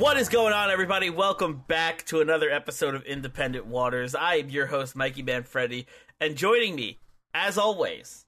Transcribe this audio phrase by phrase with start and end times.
[0.00, 1.10] What is going on, everybody?
[1.10, 4.14] Welcome back to another episode of Independent Waters.
[4.14, 5.84] I am your host, Mikey Manfredi,
[6.18, 6.98] and joining me,
[7.34, 8.24] as always,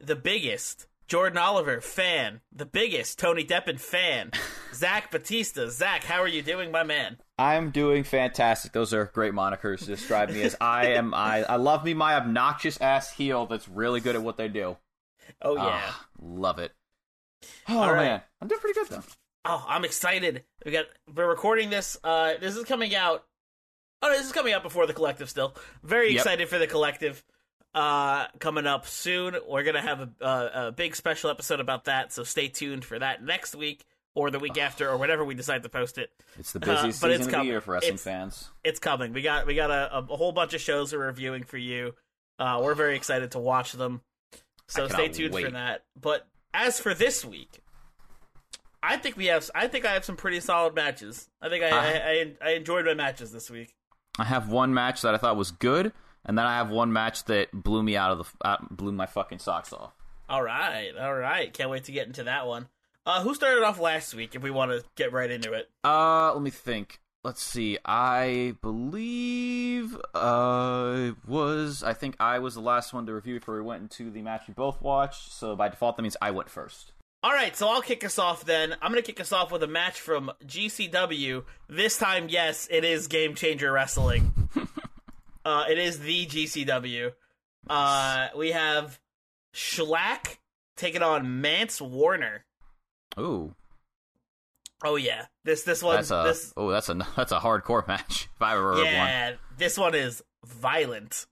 [0.00, 4.32] the biggest Jordan Oliver fan, the biggest Tony Deppen fan,
[4.74, 5.68] Zach Batista.
[5.68, 7.18] Zach, how are you doing, my man?
[7.38, 8.72] I'm doing fantastic.
[8.72, 10.56] Those are great monikers to describe me as.
[10.60, 11.14] I am.
[11.14, 14.76] I I love me my obnoxious ass heel that's really good at what they do.
[15.40, 16.72] Oh yeah, Ah, love it.
[17.68, 17.96] Oh right.
[17.96, 19.04] man, I'm doing pretty good though.
[19.46, 20.44] Oh I'm excited.
[20.64, 21.96] We got we're recording this.
[22.02, 23.24] Uh, this is coming out.
[24.02, 25.30] Oh, no, this is coming out before the collective.
[25.30, 26.16] Still, very Yep.
[26.16, 27.24] excited for the collective.
[27.74, 29.36] Uh, coming up soon.
[29.46, 32.12] We're gonna have a, a, a big special episode about that.
[32.12, 35.62] So stay tuned for that next week or the week after or whenever we decide
[35.62, 36.10] to post it.
[36.38, 37.46] It's the Uh, busiest but it's season of the coming.
[37.48, 38.50] year for wrestling It's- fans.
[38.64, 39.12] it's coming.
[39.12, 41.94] We got we got a, a whole bunch of shows we're reviewing for you.
[42.38, 44.00] Uh, we're very excited to watch them.
[44.68, 45.84] So stay tuned for that.
[46.00, 47.60] But as for this week,
[48.86, 51.28] I think we have I think I have some pretty solid matches.
[51.42, 51.78] I think I Uh-huh.
[51.80, 53.74] I, I, I enjoyed my matches this week.
[54.18, 55.92] I have one match that I thought was good,
[56.24, 59.06] and then I have one match that blew me out of the uh, blew my
[59.06, 59.92] fucking socks off.
[60.28, 61.52] All right, all right.
[61.52, 62.68] Can't wait to get into that one.
[63.04, 64.34] Uh, who started off last week?
[64.34, 65.68] If we want to get right into it.
[65.84, 67.00] Uh, let me think.
[67.22, 67.76] Let's see.
[67.84, 73.62] I believe uh was I think I was the last one to review before we
[73.62, 75.32] went into the match we both watched.
[75.32, 76.92] So by default, that means I went first.
[77.26, 78.76] All right, so I'll kick us off then.
[78.80, 81.42] I'm going to kick us off with a match from GCW.
[81.68, 84.32] This time, yes, it is Game Changer Wrestling.
[85.44, 87.10] uh, it is the GCW.
[87.68, 89.00] Uh, we have
[89.52, 90.36] Shlak
[90.76, 92.44] taking on Mance Warner.
[93.18, 93.56] Ooh,
[94.84, 98.28] Oh yeah, this this one that's a this oh that's a that's a hardcore match
[98.36, 98.86] if I ever heard one.
[98.86, 101.26] yeah this one is violent.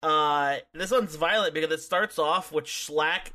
[0.00, 3.32] Uh, this one's violent because it starts off with Shlak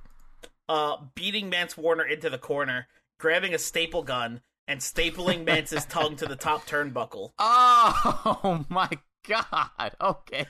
[0.69, 2.87] uh beating Mance Warner into the corner,
[3.19, 7.31] grabbing a staple gun and stapling Mance's tongue to the top turnbuckle.
[7.39, 8.89] Oh my
[9.27, 9.95] god.
[10.01, 10.45] Okay.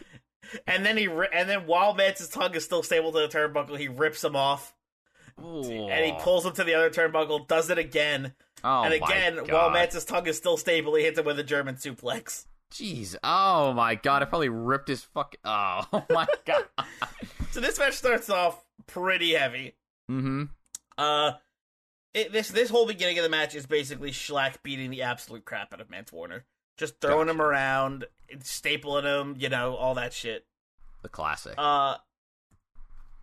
[0.68, 3.78] And then he ri- and then while Mance's tongue is still stapled to the turnbuckle,
[3.80, 4.74] he rips him off
[5.44, 5.88] Ooh.
[5.90, 8.34] and he pulls him to the other turnbuckle, does it again,
[8.64, 11.76] Oh and again while Mance's tongue is still stable, he hits him with a German
[11.76, 12.46] suplex.
[12.74, 13.16] Jeez.
[13.24, 14.22] Oh my god.
[14.22, 15.40] I probably ripped his fucking.
[15.46, 16.66] Oh my god.
[17.52, 19.76] So this match starts off pretty heavy.
[20.10, 20.44] Mm-hmm.
[20.98, 21.34] Uh,
[22.14, 25.74] it, this this whole beginning of the match is basically Shlak beating the absolute crap
[25.74, 26.46] out of Mance Warner,
[26.78, 28.06] just throwing him around,
[28.40, 30.46] stapling him, you know, all that shit.
[31.02, 31.56] The classic.
[31.58, 31.98] Uh,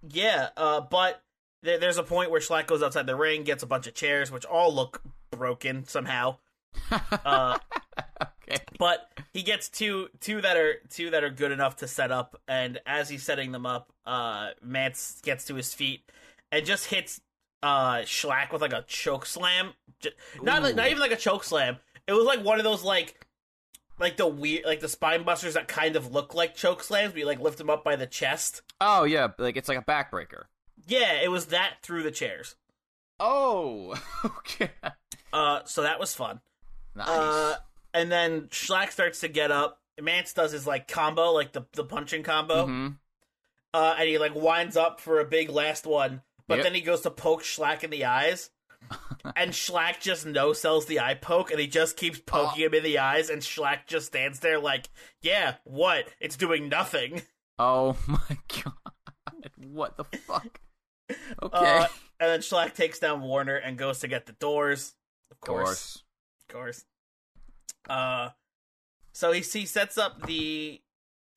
[0.09, 0.51] yeah.
[0.57, 1.23] Uh, but
[1.63, 4.31] there, there's a point where Shlak goes outside the ring, gets a bunch of chairs,
[4.31, 6.37] which all look broken somehow.
[7.25, 7.59] Uh,
[8.49, 8.63] okay.
[8.79, 12.41] but he gets two two that are two that are good enough to set up
[12.49, 16.03] and as he's setting them up uh Mance gets to his feet
[16.53, 17.21] and just hits
[17.63, 20.11] uh Shlak with like a choke slam J-
[20.43, 23.27] not like, not even like a choke slam it was like one of those like
[23.99, 27.21] like the weird, like the spine busters that kind of look like choke slams, but
[27.21, 28.63] you like lift them up by the chest.
[28.81, 30.45] Oh yeah, like it's like a backbreaker.
[30.87, 32.57] Yeah, it was that through the chairs.
[33.21, 33.95] Oh,
[34.25, 34.71] okay.
[35.33, 36.41] Uh, so that was fun.
[36.97, 37.09] Nice.
[37.09, 37.57] Uh,
[37.95, 39.81] and then Shlak starts to get up.
[40.01, 42.67] Mance does his like combo, like the the punching combo.
[42.67, 42.97] Mhm.
[43.75, 46.65] Uh, and he like winds up for a big last one, but Yep.
[46.65, 48.51] then he goes to poke Shlak in the eyes.
[49.37, 52.83] and Shlak just no sells the eye poke, and he just keeps poking him in
[52.83, 54.89] the eyes, and Shlak just stands there like,
[55.21, 56.09] "Yeah, what?
[56.21, 57.23] It's doing nothing."
[57.59, 58.73] Oh my god.
[59.57, 60.61] What the fuck?
[61.43, 61.59] Okay.
[61.59, 61.87] Uh,
[62.21, 64.95] and then Shlak takes down Warner and goes to get the doors.
[65.31, 66.03] Of course,
[66.49, 66.85] of course.
[67.89, 68.31] Uh,
[69.13, 70.81] so he he sets up the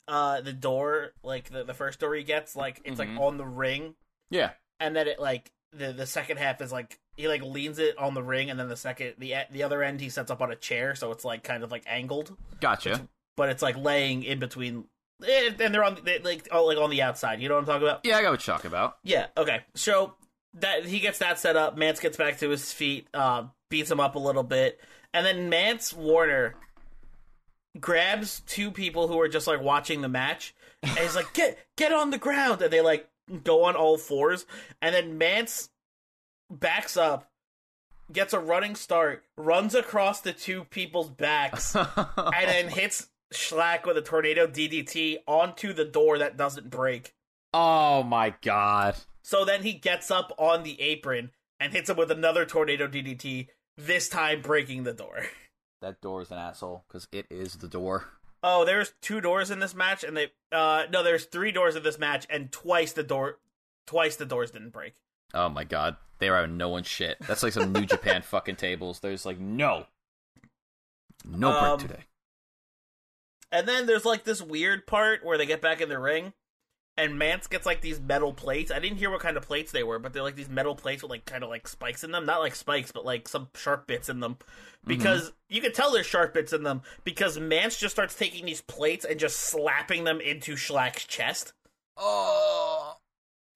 [0.08, 3.18] uh the door, like the the first door he gets, like it's Mhm.
[3.18, 3.96] like on the ring,
[4.30, 4.52] Yeah.
[4.80, 8.14] And then it like the the second half is like he like leans it on
[8.14, 10.56] the ring, and then the second the the other end he sets up on a
[10.56, 13.08] chair, so it's like kind of like angled, Gotcha.
[13.38, 14.86] but it's like laying in between.
[15.26, 17.42] eh, And they're on they, like oh, like on the outside.
[17.42, 18.02] You know what I'm talking about?
[18.04, 18.98] Yeah, I got what you're talking about.
[19.04, 19.28] Yeah.
[19.38, 19.62] Okay.
[19.76, 20.16] So
[20.56, 21.78] that he gets that set up.
[21.78, 24.80] Mance gets back to his feet, uh, beats him up a little bit,
[25.14, 26.56] and then Mance Warner
[27.80, 31.92] grabs two people who are just like watching the match, and he's like, "Get get
[31.94, 33.08] on the ground!" And they like
[33.44, 34.46] go on all fours,
[34.82, 35.70] and then Mance
[36.50, 37.30] backs up,
[38.12, 43.98] gets a running start, runs across the two people's backs, and then hits Shlak with
[43.98, 47.14] a tornado DDT onto the door that doesn't break.
[47.54, 48.96] oh my god.
[49.24, 53.48] So then he gets up on the apron and hits him with another tornado DDT,
[53.76, 55.26] this time breaking the door.
[55.82, 58.06] That door is an asshole because it is the door.
[58.48, 61.82] Oh, there's two doors in this match, and they uh no, there's three doors in
[61.84, 63.40] this match, and twice the door,
[63.88, 64.94] twice the doors didn't break.
[65.34, 65.98] Oh my god.
[66.20, 67.18] They are no one shit.
[67.28, 69.00] That's like some New Japan fucking tables.
[69.00, 69.86] There's like no.
[71.26, 72.04] No break Um, today.
[73.52, 76.34] And then there's like this weird part where they get back in the ring,
[76.98, 78.72] and Mance gets like these metal plates.
[78.72, 81.02] I didn't hear what kind of plates they were, but they're like these metal plates
[81.04, 82.26] with like kind of like spikes in them.
[82.26, 84.38] Not like spikes, but like some sharp bits in them.
[84.86, 88.62] Because you can tell there's sharp bits in them because Mance just starts taking these
[88.62, 91.54] plates and just slapping them into Shlak's chest.
[91.98, 92.98] Oh.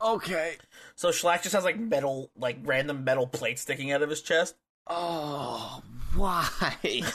[0.01, 0.57] Okay.
[0.95, 4.55] So Shlak just has like metal, like random metal plates sticking out of his chest.
[4.87, 5.83] Oh.
[6.15, 7.03] Why?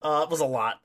[0.00, 0.80] Uh, it was a lot.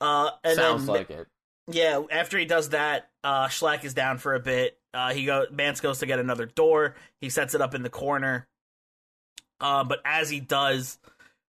[0.00, 1.28] Uh, and Sounds then like it.
[1.70, 4.78] Yeah, after he does that, uh, Shlak is down for a bit.
[4.92, 6.94] Uh, he go Mance goes to get another door.
[7.20, 8.46] He sets it up in the corner.
[9.60, 10.98] Uh, but as he does,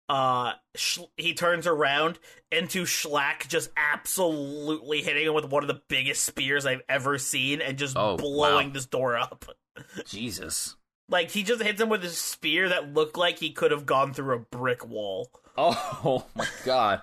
[0.09, 2.19] uh, Sch- he turns around
[2.53, 7.61] into Shlak just absolutely hitting him with one of the biggest spears I've ever seen
[7.61, 8.73] and just Oh, blowing wow.
[8.73, 9.45] this door up.
[10.07, 10.77] Jesus.
[11.09, 14.13] Like he just hits him with a spear that looked like he could have gone
[14.15, 15.31] through a brick wall.
[15.59, 17.03] Oh my god.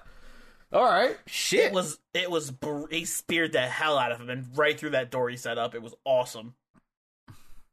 [0.73, 1.15] All right.
[1.27, 1.65] Shit.
[1.67, 2.51] It was it was
[2.89, 5.75] he speared the hell out of him and right through that door he set up.
[5.75, 6.55] It was awesome.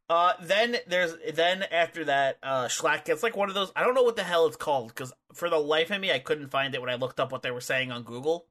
[0.09, 3.71] Uh, then there's then after that, uh, Shlak gets like one of those.
[3.75, 6.19] I don't know what the hell it's called because for the life of me, I
[6.19, 8.45] couldn't find it when I looked up what they were saying on Google.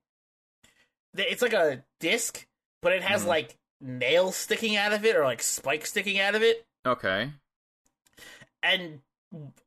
[1.15, 2.47] It's like a disc,
[2.83, 3.29] but it has Mhm.
[3.29, 7.31] like nails sticking out of it or like spikes sticking out of it, Okay.
[8.63, 9.01] and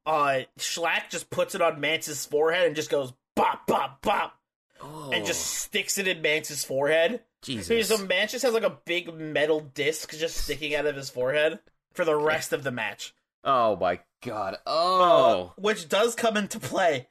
[0.05, 4.39] uh, Shlak just puts it on Mance's forehead and just goes bop bop bop
[4.83, 7.21] Oh, and just sticks it in Mance's forehead.
[7.41, 7.87] Jesus.
[7.87, 11.59] So Mance just has like a big metal disc just sticking out of his forehead
[11.93, 13.13] for the rest of the match.
[13.43, 14.55] Oh my god.
[14.65, 15.53] Uh, Oh.
[15.57, 17.07] which does come into play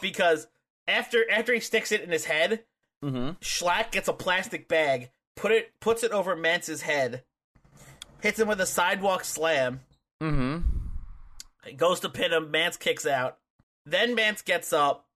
[0.00, 0.46] because
[0.88, 2.64] after after he sticks it in his head,
[3.04, 3.30] mm-hmm.
[3.40, 7.22] Shlak gets a plastic bag, put it puts it over Mance's head,
[8.20, 9.80] hits him with a sidewalk slam,
[10.22, 10.58] Mm-hmm.
[11.66, 12.50] He goes to pin him.
[12.50, 13.38] Mance kicks out.
[13.86, 15.06] Then Mance gets up,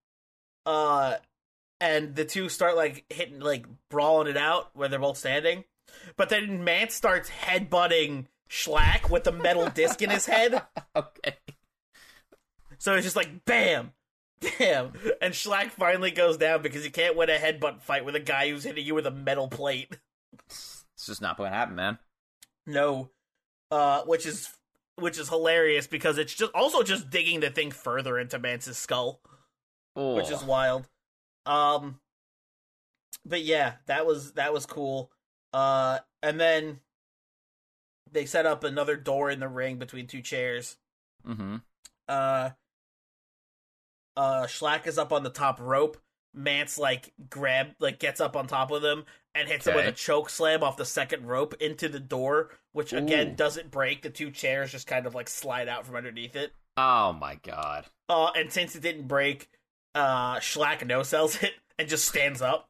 [0.64, 1.14] uh,
[1.80, 5.64] and the two start like hitting, like brawling it out where they're both standing.
[6.16, 10.62] But then Mance starts headbutting Shlak with the metal disc in his head.
[10.94, 11.36] Okay.
[12.78, 13.92] So it's just like bam,
[14.40, 18.20] bam, and Shlak finally goes down because you can't win a headbutt fight with a
[18.20, 19.96] guy who's hitting you with a metal plate.
[20.48, 21.98] It's just not going to happen, man.
[22.66, 23.10] No,
[23.70, 24.50] uh, which is
[24.96, 29.20] which is hilarious because it's just also just digging the thing further into Mance's skull.
[29.96, 30.14] Oh.
[30.14, 30.86] which is wild.
[31.46, 32.00] Um,
[33.24, 35.10] but yeah, that was that was cool.
[35.52, 36.80] Uh, and then
[38.12, 40.76] they set up another door in the ring between two chairs.
[41.26, 41.56] Mm-hmm.
[42.08, 42.50] Uh,
[44.16, 45.98] uh, Shlak is up on the top rope.
[46.34, 49.92] Mance like grab like gets up on top of them and hits him with a
[49.92, 53.36] choke slam off the second rope into the door, which again Ooh.
[53.36, 54.02] doesn't break.
[54.02, 56.52] The two chairs just kind of like slide out from underneath it.
[56.76, 57.86] Oh my god.
[58.08, 59.48] Uh, and since it didn't break,
[59.96, 62.68] uh, Shlak no sells it and just stands up.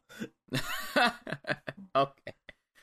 [0.96, 2.32] okay.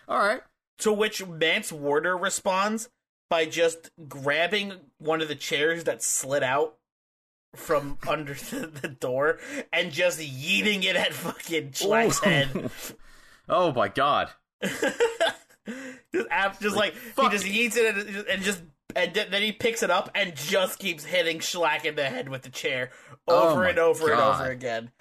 [0.07, 0.41] All right.
[0.79, 2.89] To which Mance Warner responds
[3.29, 6.75] by just grabbing one of the chairs that slid out
[7.55, 9.39] from under the, the door
[9.71, 12.69] and just yeeting it at fucking Shlak's head.
[13.47, 14.29] oh my god.
[14.61, 18.61] just, just like, he just yeets it and, and just
[18.95, 22.43] and then he picks it up and just keeps hitting Shlak in the head with
[22.43, 22.91] the chair
[23.27, 24.91] Oh over my and over and over again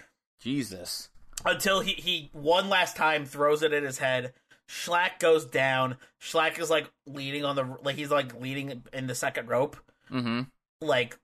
[0.40, 1.08] Jesus.
[1.44, 4.32] until he he one last time throws it in his head.
[4.68, 5.96] Shlak goes down.
[6.20, 9.76] Shlak is like leaning on the like he's like leaning in the second rope,
[10.10, 10.42] Mm-hmm.
[10.80, 11.18] like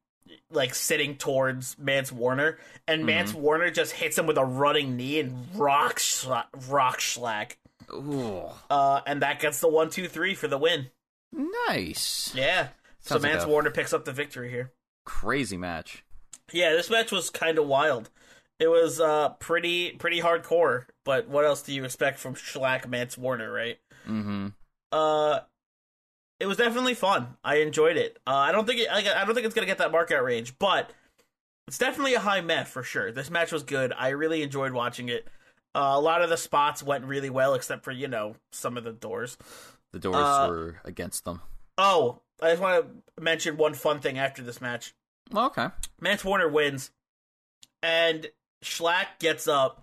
[0.51, 3.41] like sitting towards Mance Warner, and Mance Mm-hmm.
[3.41, 6.27] Warner just hits him with a running knee and rocks
[6.69, 7.53] rocks Shlak,
[7.93, 8.43] Ooh.
[8.69, 10.89] uh, and that gets the one two three for the win.
[11.33, 12.33] Nice.
[12.35, 12.69] Yeah,
[13.01, 14.73] so Sounds like Mance a- Warner picks up the victory here.
[15.05, 16.05] Crazy match.
[16.53, 18.11] Yeah, this match was kind of wild.
[18.59, 23.17] It was uh pretty pretty hardcore, but what else do you expect from Shlak Mance
[23.17, 23.79] Warner, right?
[24.09, 24.49] Mm-hmm.
[24.91, 25.41] Uh
[26.41, 27.37] it was definitely fun.
[27.45, 28.19] I enjoyed it.
[28.27, 30.59] Uh, I don't think it, I, I don't think it's gonna get that markout range,
[30.59, 30.91] but
[31.67, 33.11] it's definitely a high met for sure.
[33.13, 33.93] This match was good.
[33.97, 35.27] I really enjoyed watching it.
[35.75, 38.85] Uh, a lot of the spots went really well, except for you know some of
[38.85, 39.37] the doors.
[39.93, 41.41] The doors Uh, were against them.
[41.79, 42.85] Oh, I just want
[43.17, 44.95] to mention one fun thing after this match.
[45.35, 45.69] Okay.
[46.01, 46.91] Mance Warner wins,
[47.83, 48.27] and
[48.63, 49.83] Shlak gets up,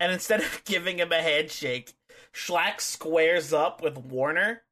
[0.00, 1.94] and instead of giving him a handshake,
[2.32, 4.62] Shlak squares up with Warner.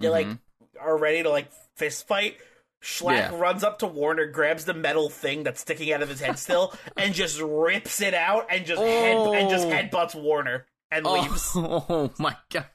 [0.00, 0.38] They like Mhm.
[0.80, 2.38] are ready to like fist fight.
[2.82, 3.30] Shlak Yeah.
[3.34, 6.72] runs up to Warner, grabs the metal thing that's sticking out of his head still,
[6.96, 9.70] and just rips it out and just head and just Oh.
[9.70, 11.50] headbutts Warner and leaves.
[11.56, 12.66] Oh, oh my god.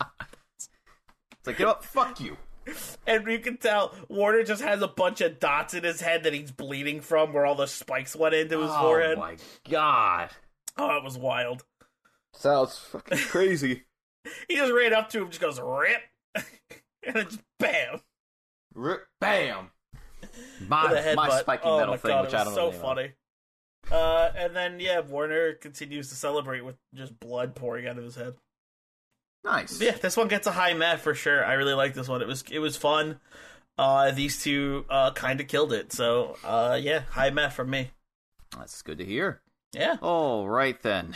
[1.43, 1.83] It's like, you know what?
[1.83, 2.37] Fuck you.
[3.05, 6.31] And you can tell Warner just has a bunch of dots in his head that
[6.33, 9.17] he's bleeding from, where all the spikes went into his oh forehead.
[9.17, 9.35] Oh my
[9.69, 10.29] god.
[10.77, 11.65] Oh, it was wild.
[12.33, 13.83] Sounds fucking crazy.
[14.47, 16.01] He just ran up to him, just goes rip,
[16.35, 16.45] and
[17.13, 17.99] then just bam.
[18.73, 19.71] Rip, bam.
[20.21, 21.15] with a My, headbutt.
[21.15, 22.55] my spiky oh metal my thing, god, which it I don't know.
[22.55, 22.81] so the name of.
[22.81, 23.11] funny.
[23.91, 28.15] Uh, and then yeah, Warner continues to celebrate with just blood pouring out of his
[28.15, 28.35] head.
[29.43, 29.81] Nice.
[29.81, 31.43] Yeah, this one gets a high met for sure.
[31.45, 32.21] I really like this one.
[32.21, 33.19] It was it was fun.
[33.77, 35.91] Uh, these two uh kind of killed it.
[35.91, 37.91] So uh, yeah, high met from me.
[38.57, 39.41] That's good to hear.
[39.73, 39.97] Yeah.
[40.01, 41.15] All right then.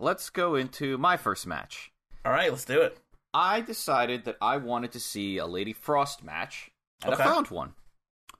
[0.00, 1.92] Let's go into my first match.
[2.24, 2.98] All right, let's do it.
[3.34, 6.70] I decided that I wanted to see a Lady Frost match,
[7.04, 7.22] and Okay.
[7.22, 7.74] I found one.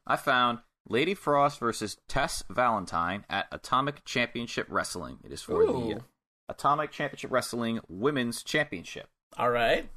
[0.07, 5.19] I found Lady Frost versus Tess Valentine at Atomic Championship Wrestling.
[5.23, 6.01] It is for the
[6.49, 9.09] Atomic Championship Wrestling Women's Championship.
[9.37, 9.89] All right.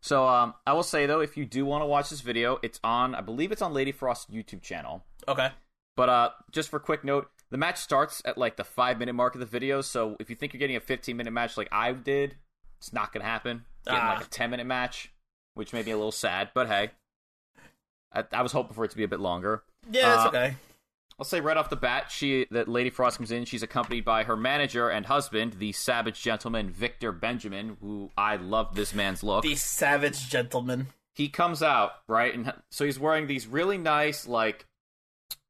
[0.00, 2.80] So um, I will say though, if you do want to watch this video, it's
[2.82, 3.14] on.
[3.14, 5.04] I believe it's on Lady Frost's YouTube channel.
[5.28, 5.50] Okay.
[5.96, 9.12] But uh, just for a quick note, the match starts at like the five minute
[9.14, 9.82] mark of the video.
[9.82, 12.36] So if you think you're getting a 15 minute match like I did,
[12.78, 13.64] it's not gonna happen.
[13.84, 14.14] Getting Ah.
[14.14, 15.12] like a 10 minute match,
[15.54, 16.50] which made me a little sad.
[16.54, 16.90] But hey,
[18.12, 19.62] I, I was hoping for it to be a bit longer.
[19.90, 20.56] Yeah, that's Uh, okay.
[21.20, 23.44] I'll say right off the bat, she that Lady Frost comes in.
[23.44, 28.74] She's accompanied by her manager and husband, the savage gentleman Victor Benjamin, who I love
[28.74, 29.42] this man's look.
[29.42, 30.86] The savage gentleman.
[31.12, 34.64] he comes out right, and so he's wearing these really nice like.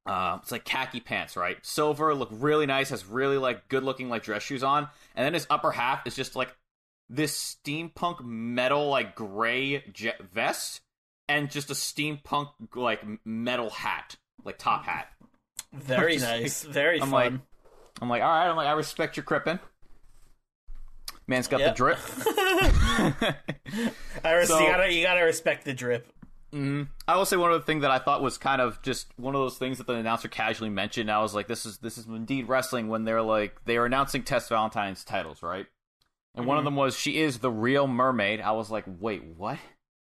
[0.06, 1.58] Uh, it's like khaki pants, right?
[1.64, 5.34] Silver, look really nice, has really like good looking like dress shoes on, and then
[5.34, 6.52] his upper half is just like
[7.08, 10.80] this steampunk metal like gray je- vest,
[11.28, 15.06] and just a steampunk like metal hat, like top hat.
[15.72, 16.62] Very Just nice.
[16.64, 17.32] Very I'm fun.
[17.32, 17.32] like,
[18.02, 18.48] I'm like, all right.
[18.48, 19.60] I'm like, I respect your crippin'.
[21.26, 21.70] Man's got Yep.
[21.70, 21.98] the drip.
[24.24, 26.12] I res- so- you gotta you gotta respect the drip.
[26.52, 26.90] Mm-hmm.
[27.06, 29.40] I will say one other thing that I thought was kind of just one of
[29.40, 31.08] those things that the announcer casually mentioned.
[31.08, 34.24] I was like, this is this is indeed wrestling when they're like they are announcing
[34.24, 35.66] Tess Valentine's titles, right?
[36.34, 36.66] And one of mm-hmm.
[36.66, 38.40] them was she is the real mermaid.
[38.40, 39.58] I was like, wait, what?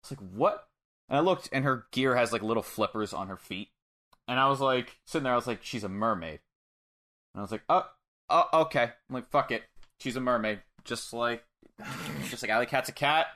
[0.02, 0.68] It's like what?
[1.08, 3.70] And I looked, and her gear has like little flippers on her feet.
[4.28, 6.40] And I was like, sitting there, I was like, she's a mermaid.
[7.34, 7.86] And I was like, oh,
[8.30, 8.82] oh, okay.
[8.82, 9.62] I'm like, fuck it,
[10.00, 11.42] she's a mermaid, just like,
[12.28, 13.26] just like Allie Kat's a cat,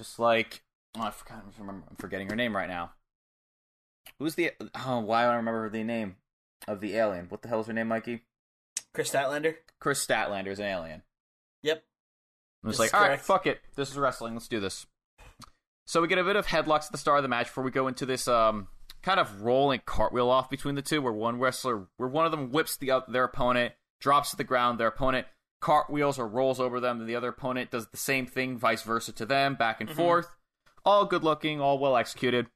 [0.00, 0.62] just like
[0.98, 1.44] Oh, I forgot.
[1.60, 2.92] I'm forgetting her name right now.
[4.18, 4.52] Who's the?
[4.86, 6.16] Oh, why don't I remember the name
[6.66, 7.26] of the alien?
[7.28, 8.22] What the hell is her name, Mikey?
[8.94, 9.56] Kris Statlander.
[9.78, 11.02] Kris Statlander is an alien.
[11.64, 11.82] Yep.
[12.64, 13.24] I was This like, all right, correct.
[13.24, 13.60] fuck it.
[13.74, 14.32] This is wrestling.
[14.32, 14.86] Let's do this.
[15.86, 17.70] So we get a bit of headlocks at the start of the match before we
[17.70, 18.68] go into this um
[19.06, 22.50] kind of rolling cartwheel off between the two, where one wrestler, where one of them
[22.50, 25.28] whips the their opponent, drops to the ground, their opponent
[25.60, 29.12] cartwheels or rolls over them, and the other opponent does the same thing, vice versa
[29.12, 29.96] to them, back and mm-hmm.
[29.96, 30.28] forth.
[30.84, 32.48] All good looking, all well executed.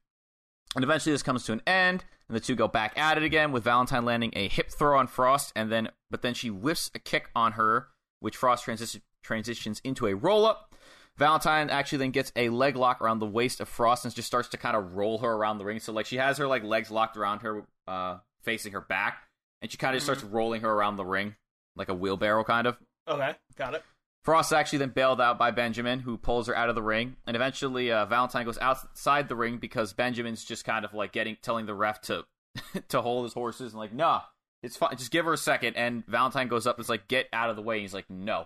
[0.75, 2.03] And eventually this comes to an end.
[2.27, 5.07] and the two go back at it again with Valentine landing a hip throw on
[5.07, 7.87] Frost, and then but then she whips a kick on her,
[8.19, 10.70] which Frost transi- transitions into a roll up.
[11.17, 14.49] Valentine actually then gets a leg lock around the waist of Frost and just starts
[14.49, 15.79] to kind of roll her around the ring.
[15.79, 19.23] So like she has her like legs locked around her, uh, facing her back,
[19.61, 21.35] and she kind of starts rolling her around the ring
[21.75, 22.77] like a wheelbarrow kind of.
[23.07, 23.83] Okay, got it.
[24.23, 27.35] Frost actually then bailed out by Benjamin, who pulls her out of the ring, and
[27.35, 31.65] eventually uh, Valentine goes outside the ring because Benjamin's just kind of like getting telling
[31.65, 32.25] the ref to
[32.89, 34.21] to hold his horses and like, nah,
[34.61, 35.75] it's fine, just give her a second.
[35.75, 37.77] And Valentine goes up, and is like, get out of the way.
[37.77, 38.45] And he's like, no,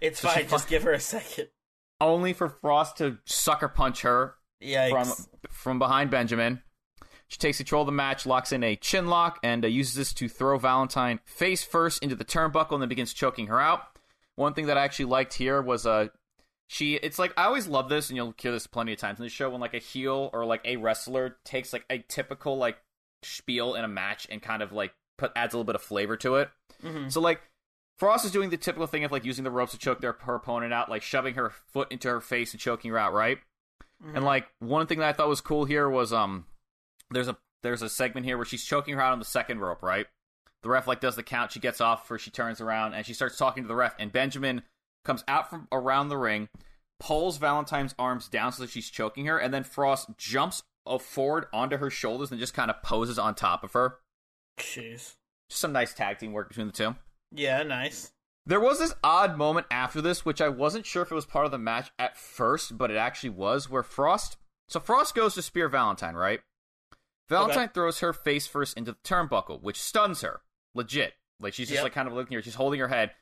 [0.00, 0.48] It's So fine.
[0.48, 1.48] Just give her a second.
[2.00, 4.90] Only for Frost to sucker punch her Yikes.
[4.90, 6.62] from from behind Benjamin.
[7.28, 10.12] She takes control of the match, locks in a chin lock, and uh, uses this
[10.14, 13.82] to throw Valentine face first into the turnbuckle, and then begins choking her out.
[14.34, 16.08] One thing that I actually liked here was uh,
[16.66, 16.96] she.
[16.96, 19.28] It's like I always love this, and you'll hear this plenty of times in the
[19.28, 22.78] show when like a heel or like a wrestler takes like a typical like
[23.22, 26.16] spiel in a match and kind of like put adds a little bit of flavor
[26.16, 26.50] to it.
[27.10, 27.42] So like
[28.00, 30.36] Frost is doing the typical thing of like using the ropes to choke their her
[30.36, 33.38] opponent out, like shoving her foot into her face and choking her out, right?
[34.14, 36.46] And like one thing that I thought was cool here was um
[37.10, 39.82] there's a there's a segment here where she's choking her out on the second rope,
[39.82, 40.06] right?
[40.62, 43.12] The ref like does the count, she gets off, where she turns around and she
[43.12, 44.62] starts talking to the ref, and Benjamin
[45.04, 46.48] comes out from around the ring,
[46.98, 51.48] pulls Valentine's arms down so that she's choking her, and then Frost jumps uh, forward
[51.52, 53.98] onto her shoulders and just kind of poses on top of her.
[54.58, 55.16] Jeez.
[55.50, 56.96] Just some nice tag team work between the two.
[57.32, 58.12] Yeah, nice.
[58.46, 61.44] There was this odd moment after this, which I wasn't sure if it was part
[61.44, 64.36] of the match at first, but it actually was, where Frost.
[64.68, 66.40] So Frost goes to spear Valentine, right?
[67.28, 70.40] Valentine throws her face first into the turnbuckle, which stuns her.
[70.74, 71.14] Legit.
[71.38, 71.84] Like she's just Yep.
[71.84, 72.42] like kind of looking here.
[72.42, 73.12] She's holding her head.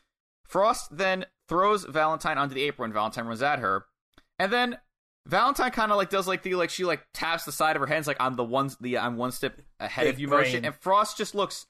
[0.47, 2.93] Frost then throws Valentine onto the apron.
[2.93, 3.85] Valentine runs at her,
[4.39, 4.79] and then
[5.27, 7.87] Valentine kind of like does like the like she like taps the side of her
[7.87, 10.41] hands like I'm the one the I'm one step ahead Big of you brain.
[10.41, 11.67] motion, and Frost just looks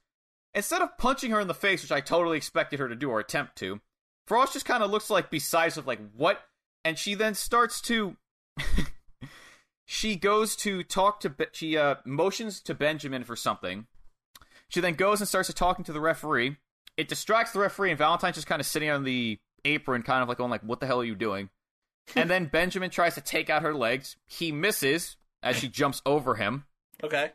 [0.55, 3.21] instead of punching her in the face, which I totally expected her to do or
[3.21, 3.81] attempt to.
[4.27, 6.41] Frost just kind of looks like besides of like what,
[6.85, 8.17] and she then starts to.
[9.87, 13.87] she goes to talk to Be- she uh motions to Benjamin for something.
[14.69, 16.57] She then goes and starts to talking to the referee.
[16.99, 20.29] It distracts the referee, and Valentine's just kind of sitting on the apron, kind of
[20.29, 21.49] like going like, "What the hell are you doing?"
[22.17, 24.17] and then Benjamin tries to take out her legs.
[24.27, 26.65] He misses as she jumps over him.
[27.03, 27.33] Okay.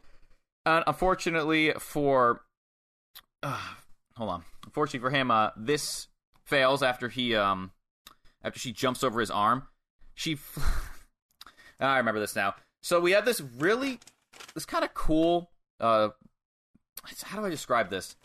[0.65, 2.41] And unfortunately for,
[3.43, 3.59] uh,
[4.15, 4.43] hold on.
[4.65, 6.07] Unfortunately for him, uh, this
[6.45, 7.71] fails after he um
[8.43, 9.67] after she jumps over his arm.
[10.15, 10.37] She,
[11.79, 12.55] I remember this now.
[12.81, 13.99] So we have this really
[14.53, 15.51] this kind of cool.
[15.79, 16.09] Uh,
[17.23, 18.15] how do I describe this?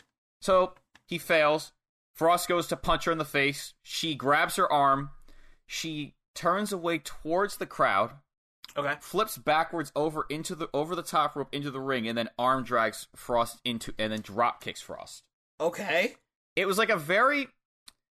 [0.41, 0.73] So
[1.05, 1.73] he fails.
[2.15, 3.73] Frost goes to punch her in the face.
[3.81, 5.11] She grabs her arm.
[5.67, 8.11] She turns away towards the crowd
[8.79, 8.95] Okay.
[9.01, 12.63] flips backwards over into the over the top rope into the ring and then arm
[12.63, 15.23] drags Frost into and then drop kicks Frost.
[15.59, 16.15] Okay.
[16.55, 17.47] It was like a very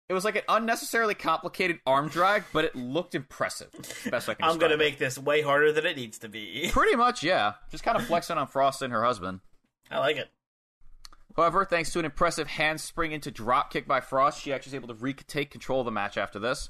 [0.10, 3.71] it was like an unnecessarily complicated arm drag, but it looked impressive.
[4.10, 4.78] Best I can I'm gonna it.
[4.78, 6.69] make this way harder than it needs to be.
[6.73, 7.54] Pretty much, yeah.
[7.71, 9.39] Just kind of flexing on Frost and her husband.
[9.89, 10.30] I like it.
[11.36, 14.89] However, thanks to an impressive handspring into drop kick by Frost, she actually is able
[14.89, 16.69] to retake control of the match after this.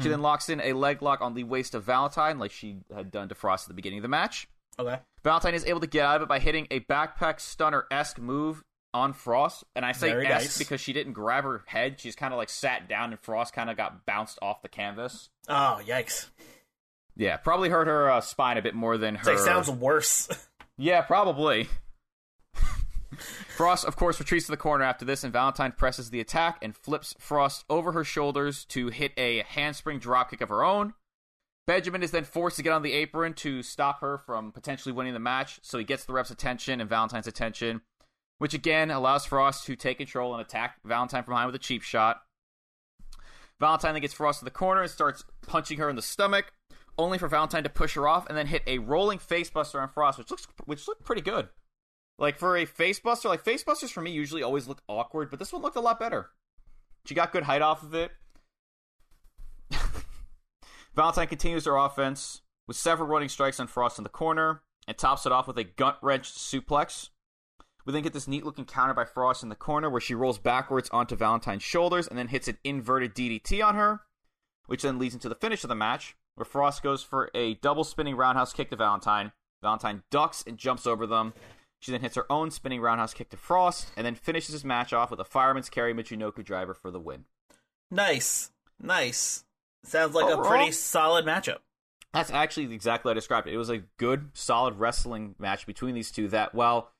[0.00, 3.10] She then locks in a leg lock on the waist of Valentine, like she had
[3.10, 4.48] done to Frost at the beginning of the match.
[4.78, 4.98] Okay.
[5.22, 8.64] Valentine is able to get out of it by hitting a backpack stunner esque move
[8.92, 9.64] on Frost.
[9.76, 10.58] And I say Very esque nice.
[10.58, 12.00] because she didn't grab her head.
[12.00, 15.30] She's kind of like sat down, and Frost kind of got bounced off the canvas.
[15.48, 16.26] Oh, yikes.
[17.16, 19.30] Yeah, probably hurt her uh, spine a bit more than her.
[19.30, 20.28] like, sounds worse.
[20.76, 21.68] Yeah, probably.
[23.54, 26.74] Frost, of course, retreats to the corner after this, and Valentine presses the attack and
[26.74, 30.94] flips Frost over her shoulders to hit a handspring dropkick of her own.
[31.64, 35.14] Benjamin is then forced to get on the apron to stop her from potentially winning
[35.14, 37.82] the match, so he gets the ref's attention and Valentine's attention,
[38.38, 41.82] which again allows Frost to take control and attack Valentine from behind with a cheap
[41.82, 42.22] shot.
[43.60, 46.52] Valentine then gets Frost to the corner and starts punching her in the stomach,
[46.98, 50.18] only for Valentine to push her off and then hit a rolling facebuster on Frost,
[50.18, 51.48] which looks which looked pretty good.
[52.18, 55.62] Like for a facebuster, like facebusters for me usually always look awkward, but this one
[55.62, 56.30] looked a lot better.
[57.06, 58.12] She got good height off of it.
[60.94, 65.26] Valentine continues her offense with several running strikes on Frost in the corner and tops
[65.26, 67.10] it off with a gut wrench suplex.
[67.84, 70.38] We then get this neat looking counter by Frost in the corner where she rolls
[70.38, 74.00] backwards onto Valentine's shoulders and then hits an inverted DDT on her,
[74.66, 77.84] which then leads into the finish of the match where Frost goes for a double
[77.84, 79.32] spinning roundhouse kick to Valentine.
[79.62, 81.34] Valentine ducks and jumps over them.
[81.84, 84.94] She then hits her own spinning roundhouse kick to Frost and then finishes his match
[84.94, 87.26] off with a fireman's carry Michinoku driver for the win.
[87.90, 88.50] nice.
[88.80, 89.44] Nice.
[89.84, 91.58] Sounds like a pretty solid matchup.
[92.14, 93.52] That's actually exactly how I described it.
[93.52, 96.90] It was a good, solid wrestling match between these two that, well,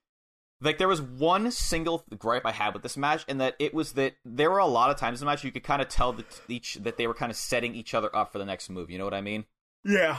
[0.60, 3.92] like there was one single gripe I had with this match, and that it was
[3.92, 6.12] that there were a lot of times in the match you could kind of tell
[6.12, 8.90] that each that they were kind of setting each other up for the next move.
[8.90, 9.46] You know what I mean?
[9.82, 10.18] Yeah.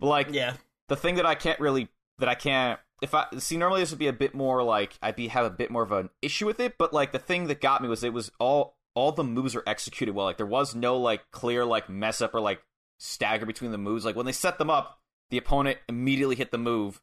[0.00, 0.54] Like Yeah.
[0.88, 3.98] the thing that I can't really that I can't if I see normally this would
[3.98, 6.60] be a bit more like I'd be have a bit more of an issue with
[6.60, 9.54] it, but like the thing that got me was it was all all the moves
[9.54, 10.26] are executed well.
[10.26, 12.60] Like there was no like clear like mess up or like
[12.98, 14.04] stagger between the moves.
[14.04, 17.00] Like when they set them up, the opponent immediately hit the move,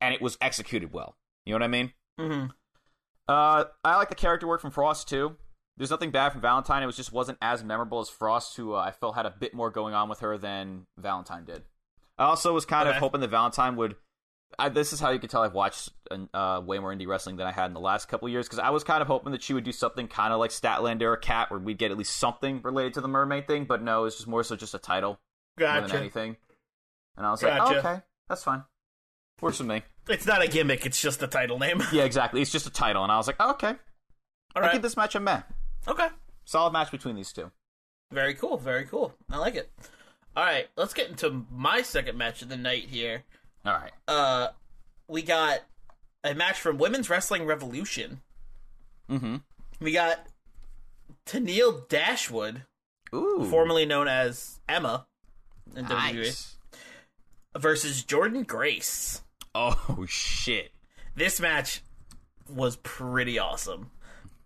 [0.00, 1.16] and it was executed well.
[1.44, 1.92] You know what I mean?
[2.18, 2.46] Mm-hmm.
[3.28, 5.36] Uh, I like the character work from Frost too.
[5.76, 6.82] There's nothing bad from Valentine.
[6.82, 9.54] It was just wasn't as memorable as Frost, who uh, I felt had a bit
[9.54, 11.62] more going on with her than Valentine did.
[12.16, 13.96] I also was kind of hoping that Valentine would.
[14.58, 15.90] I, this is how you can tell I've watched
[16.32, 18.70] uh, way more indie wrestling than I had in the last couple years because I
[18.70, 21.50] was kind of hoping that she would do something kind of like Statlander or Kat,
[21.50, 23.64] where we'd get at least something related to the mermaid thing.
[23.64, 25.18] But no, it's just more so just a title
[25.58, 26.36] more than anything.
[27.16, 28.64] And I was like, oh, okay, that's fine,
[29.40, 29.82] works with me.
[30.08, 30.84] It's not a gimmick.
[30.84, 31.82] It's just the title name.
[31.92, 32.42] Yeah, exactly.
[32.42, 33.76] It's just a title, and I was like, oh, okay, All
[34.56, 34.72] I right.
[34.72, 35.42] give this match a meh.
[35.88, 36.08] Okay.
[36.44, 37.50] Solid match between these two.
[38.12, 38.56] Very cool.
[38.58, 39.14] Very cool.
[39.30, 39.70] I like it.
[40.36, 40.68] All right.
[40.76, 43.24] Let's get into my second match of the night here.
[43.64, 43.92] All right.
[44.06, 44.48] Uh,
[45.08, 45.60] we got
[46.22, 48.20] a match from Women's Wrestling Revolution.
[49.10, 49.36] Mm-hmm.
[49.80, 50.26] We got
[51.26, 52.62] Tennille Dashwood,
[53.14, 53.46] Ooh.
[53.50, 55.06] formerly known as Emma
[55.76, 56.54] in WWE,
[57.56, 59.22] versus Jordan Grace.
[59.54, 60.72] Oh shit.
[61.16, 61.82] This match
[62.52, 63.90] was pretty awesome.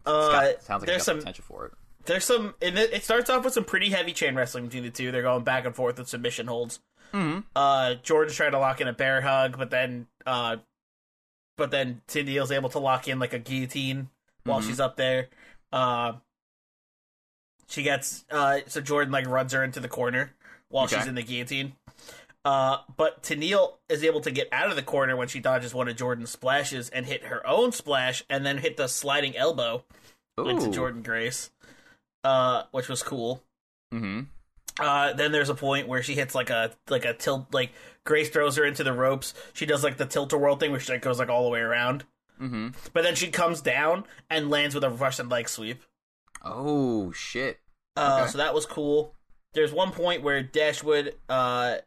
[0.07, 1.73] Uh, got- sounds like there's some potential for it.
[2.07, 5.11] there's some it starts off with some pretty heavy chain wrestling between the two.
[5.13, 6.81] They're going back and forth with submission holds.
[7.12, 7.40] Mm-hmm.
[7.57, 10.57] Uh, Jordan's trying to lock in a bear hug, but then uh,
[11.57, 14.09] but then Tennille's able to lock in like a guillotine
[14.44, 14.66] while Mhm.
[14.66, 15.29] she's up there.
[15.73, 16.12] Uh,
[17.68, 20.35] she gets uh, so Jordan like runs her into the corner
[20.68, 20.97] while Okay.
[20.97, 21.73] she's in the guillotine.
[22.44, 25.88] Uh, but Tennille is able to get out of the corner when she dodges one
[25.88, 29.85] of Jordan's splashes and hit her own splash, and then hit the sliding elbow
[30.38, 31.51] into Jordan Grace,
[32.25, 33.42] uh, which was cool.
[33.92, 34.21] Mm-hmm.
[34.79, 37.73] Uh, then there's a point where she hits like a like a tilt, like
[38.05, 39.35] Grace throws her into the ropes.
[39.53, 41.61] She does like the tilt a whirl thing, which like goes like all the way
[41.61, 42.05] around.
[42.41, 42.69] Mm-hmm.
[42.93, 45.83] But then she comes down and lands with a Russian leg sweep.
[46.45, 47.59] Oh shit.
[47.97, 48.31] Uh, Okay.
[48.31, 49.14] So that was cool.
[49.55, 51.79] There's one point where Dashwood, uh,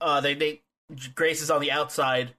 [0.00, 0.62] uh, they they
[1.14, 2.34] Grace is on the outside.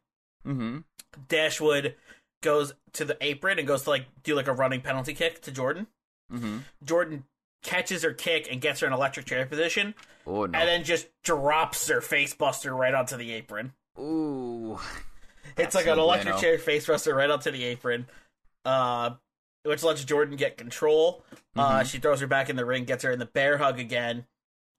[0.46, 0.80] Mm-hmm.
[1.28, 1.96] Dashwood
[2.42, 5.52] goes to the apron and goes to like do like a running penalty kick to
[5.52, 5.88] Jordan.
[6.32, 6.58] Mm-hmm.
[6.84, 7.24] Jordan
[7.64, 9.94] catches her kick and gets her in electric chair position,
[10.26, 10.58] Oh no.
[10.60, 13.74] and then just drops her face buster right onto the apron.
[14.00, 14.80] Ooh.
[15.58, 16.42] It's like an electric bueno.
[16.42, 18.08] chair face buster right onto the apron,
[18.66, 19.12] uh,
[19.64, 21.24] which lets Jordan get control.
[21.56, 21.90] Uh, Mhm.
[21.92, 24.28] she throws her back in the ring, gets her in the bear hug again.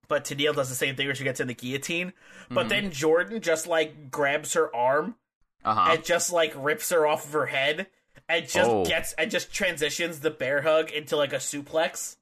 [0.06, 2.12] But Tennille does the same thing where she gets in the guillotine.
[2.48, 2.68] But Mhm.
[2.68, 5.16] then Jordan just like grabs her arm
[5.64, 5.92] Uh-huh.
[5.94, 7.88] and just like rips her off of her head
[8.28, 8.84] and just Oh.
[8.84, 12.16] gets and just transitions the bear hug into like a suplex.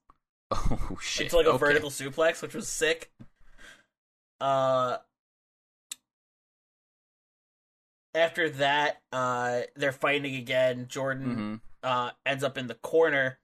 [0.50, 1.24] Oh shit.
[1.26, 1.58] Into like a Okay.
[1.58, 3.10] vertical suplex, which was sick.
[4.40, 4.98] Uh
[8.14, 10.86] after that, uh they're fighting again.
[10.88, 11.88] Jordan Mhm.
[11.88, 13.38] uh ends up in the corner,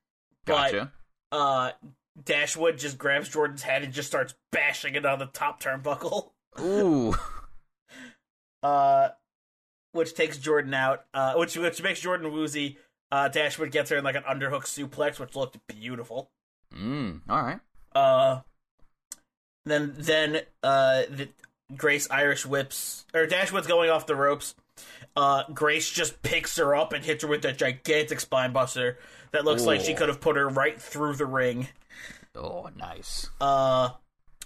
[0.45, 0.91] but
[1.31, 1.73] uh
[2.23, 6.33] Dashwood just grabs Jordan's head and just starts bashing it on the top turnbuckle.
[6.61, 7.15] Ooh.
[8.62, 9.09] Uh
[9.91, 12.79] which takes Jordan out, uh which which makes Jordan woozy.
[13.11, 16.31] Uh Dashwood gets her in like an underhook suplex, which looked beautiful.
[16.77, 17.21] Mm.
[17.29, 17.61] All right.
[17.95, 18.41] Uh,
[19.65, 21.29] then then uh, the
[21.77, 24.55] Grace Irish whips or Dashwood's going off the ropes.
[25.15, 28.99] Uh, Grace just picks her up and hits her with that gigantic spine buster
[29.33, 31.69] that looks like she could have put her right through the ring.
[32.35, 33.29] Oh, nice.
[33.41, 33.91] Uh,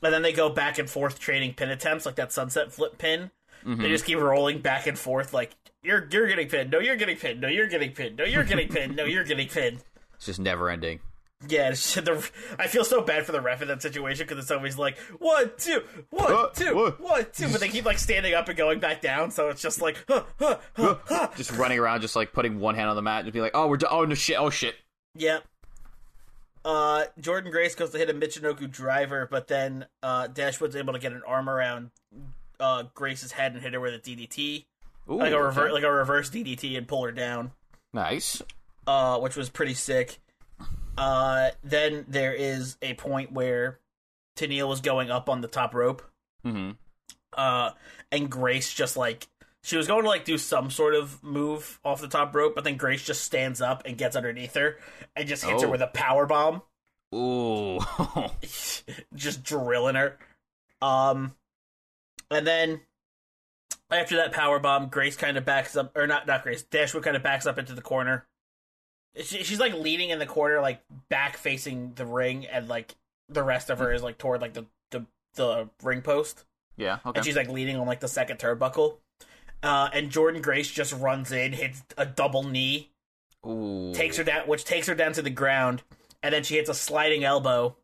[0.03, 3.31] and then they go back and forth trading pin attempts like that sunset flip pin.
[3.65, 3.83] Mm-hmm.
[3.83, 6.71] They just keep rolling back and forth like you're you're getting pinned.
[6.71, 7.41] No, you're getting pinned.
[7.41, 8.17] No, you're getting pinned.
[8.17, 8.97] No, you're getting pinned.
[8.97, 9.79] No, you're getting pinned.
[10.17, 11.01] It's just never ending.
[11.49, 14.51] Yeah, it's the, I feel so bad for the ref in that situation because it's
[14.51, 18.49] always like one, two, one, Uh, two, one, two, but they keep like standing up
[18.49, 21.29] and going back down, so it's just like, huh, huh, huh, huh.
[21.37, 23.69] Just running around, just like putting one hand on the mat and be like, "Oh,
[23.69, 24.77] we're do- oh no shit, oh shit."
[25.15, 25.45] yep.
[26.65, 30.99] Uh, Jordan Grace goes to hit a Michinoku driver, but then uh, Dashwood's able to
[30.99, 31.91] get an arm around
[32.59, 34.65] uh, Grace's head and hit her with a DDT,
[35.09, 35.73] Ooh, like a reverse, okay.
[35.73, 37.53] like a reverse DDT, and pull her down.
[37.93, 38.43] nice.
[38.89, 40.19] uh, which was pretty sick.
[40.99, 43.79] Uh, then there is a point where
[44.37, 46.03] Tennille was going up on the top rope,
[46.45, 46.73] Mm-hmm.
[47.37, 47.71] uh,
[48.13, 49.27] and Grace just like
[49.63, 52.63] she was going to like do some sort of move off the top rope, but
[52.65, 54.77] then Grace just stands up and gets underneath her
[55.17, 55.73] and just hits her Oh.
[55.73, 56.63] with a power bomb,
[57.15, 57.81] Ooh.
[59.15, 60.19] just drilling her.
[60.81, 61.35] Um,
[62.31, 62.81] and then
[63.91, 66.63] After that power bomb, Grace kind of backs up, or not, not Grace.
[66.63, 68.27] Dashwood kind of backs up into the corner.
[69.23, 72.95] She, she's like leaning in the corner, like back facing the ring, and like
[73.29, 76.45] the rest of her is like toward like the the, the ring post,
[76.77, 76.99] Yeah.
[77.05, 77.19] Okay.
[77.19, 78.97] and she's like leaning on like the second turnbuckle.
[79.63, 82.91] Uh, and Jordan Grace just runs in, hits a double knee,
[83.47, 83.93] Ooh.
[83.95, 85.83] takes her down, which takes her down to the ground,
[86.23, 87.75] and then she hits a sliding elbow.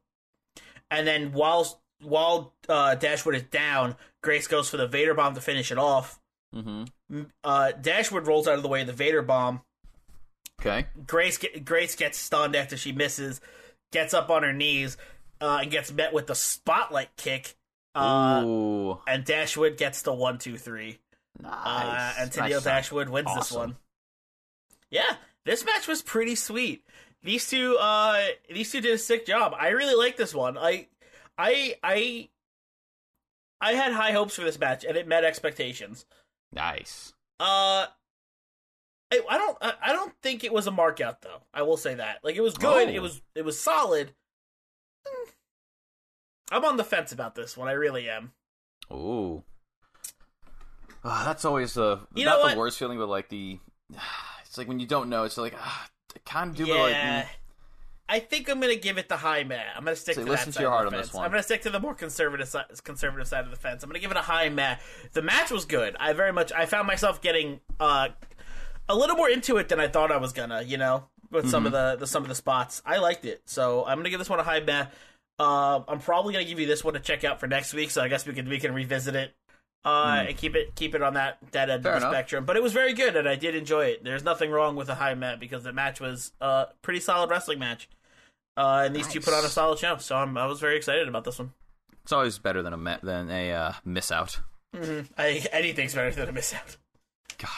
[0.90, 5.40] And then while while uh, Dashwood is down, Grace goes for the Vader bomb to
[5.40, 6.20] finish it off.
[6.54, 7.22] Mm-hmm.
[7.42, 9.62] Uh, Dashwood rolls out of the way of the Vader bomb.
[10.64, 10.86] Okay.
[11.06, 13.40] Grace get, Grace gets stunned after she misses,
[13.90, 14.96] gets up on her knees,
[15.40, 17.56] uh, and gets met with the spotlight kick.
[17.94, 18.98] Uh, Ooh.
[19.06, 20.98] and Dashwood gets the one, two, three.
[21.44, 22.14] Uh, Nice.
[22.18, 22.64] and Tennille Nice.
[22.64, 23.76] Dashwood wins this one.
[24.90, 26.84] Yeah, this match was pretty sweet.
[27.22, 28.20] These two, uh,
[28.50, 29.54] these two did a sick job.
[29.58, 30.56] I really like this one.
[30.56, 30.88] I,
[31.36, 32.28] I, I,
[33.60, 36.04] I had high hopes for this match, and it met expectations.
[36.52, 37.12] Nice.
[37.40, 37.86] Uh,
[39.12, 41.42] I, I don't, I, I don't think it was a markout though.
[41.52, 42.20] I will say that.
[42.24, 42.88] Like it was good.
[42.88, 42.90] Oh.
[42.90, 44.12] It was, it was solid.
[45.06, 45.30] Hmm.
[46.50, 47.68] I'm on the fence about this one.
[47.68, 48.32] I really am.
[48.90, 49.42] Ooh.
[51.04, 53.58] Ah, that's always the You not the worst feeling, but like the
[54.46, 55.24] it's like when you don't know.
[55.24, 56.74] It's like ah, I kind of do, yeah.
[56.74, 57.26] but like mm,
[58.08, 59.66] I think I'm gonna give it the high Matt.
[59.76, 61.14] I'm gonna stick So to listen that to side your of heart the on this
[61.14, 61.24] one.
[61.24, 63.82] I'm gonna stick to the more conservative side, conservative side of the fence.
[63.82, 64.80] I'm gonna give it a high Matt.
[65.12, 65.96] The match was good.
[65.98, 68.10] I very much I found myself getting uh,
[68.92, 70.62] a little more into it than I thought I was gonna.
[70.62, 71.90] You know, with some of Mm-hmm.
[71.92, 73.42] the, the some of the spots, I liked it.
[73.46, 74.92] So I'm gonna give this one a high Matt.
[75.38, 77.90] Uh, I'm probably gonna give you this one to check out for next week.
[77.90, 79.34] So I guess we can we can revisit it.
[79.84, 81.82] Uh, and keep it keep it on that that end.
[81.82, 82.14] Fair of the enough.
[82.16, 82.44] spectrum.
[82.44, 84.04] But it was very good, and I did enjoy it.
[84.04, 87.58] There's nothing wrong with a high Matt because the match was a pretty solid wrestling
[87.58, 87.88] match.
[88.56, 91.08] Uh, and these two put on a solid show, so I'm, I was very excited
[91.08, 91.52] about this one.
[92.04, 94.38] it's always better than a me- than a uh, miss out.
[95.18, 96.76] I, anything's better than a miss out.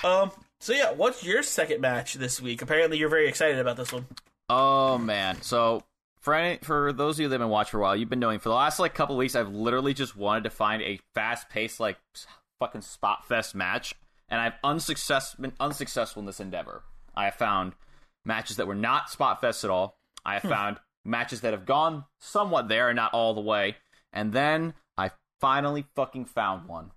[0.02, 0.22] God.
[0.22, 0.43] Um.
[0.64, 2.62] So yeah, what's your second match this week?
[2.62, 4.06] Apparently, you're very excited about this one.
[4.48, 5.42] Oh man.
[5.42, 5.82] So
[6.20, 8.18] for any, for those of you that have been watching for a while, you've been
[8.18, 11.50] knowing for the last like couple weeks, I've literally just wanted to find a fast
[11.50, 11.98] paced like
[12.60, 13.94] fucking spot fest match,
[14.30, 16.82] and I've unsuccess been unsuccessful in this endeavor.
[17.14, 17.74] I have found
[18.24, 19.98] matches that were not spot fest at all.
[20.24, 20.48] I have hmm.
[20.48, 23.76] found matches that have gone somewhat there and not all the way,
[24.14, 25.10] and then I
[25.42, 26.90] finally fucking found one.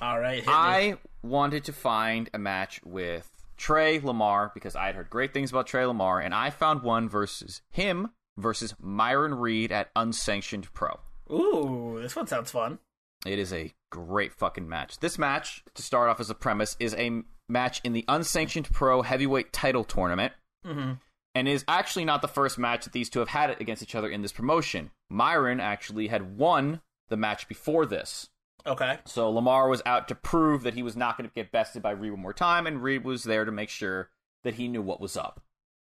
[0.00, 0.42] All right.
[0.46, 5.50] I wanted to find a match with Trey Lamar because I had heard great things
[5.50, 11.00] about Trey Lamar, and I found one versus him versus Myron Reed at Unsanctioned Pro.
[11.30, 12.78] Ooh, this one sounds fun.
[13.24, 14.98] It is a great fucking match.
[14.98, 19.02] This match, to start off as a premise, is a match in the Unsanctioned Pro
[19.02, 20.32] Heavyweight Title Tournament.
[20.66, 20.92] Mm-hmm.
[21.36, 23.96] And is actually not the first match that these two have had it against each
[23.96, 24.92] other in this promotion.
[25.10, 28.30] Myron actually had won the match before this.
[28.66, 28.98] Okay.
[29.04, 31.90] So Lamar was out to prove that he was not going to get bested by
[31.90, 34.10] Reed one more time, and Reed was there to make sure
[34.42, 35.42] that he knew what was up.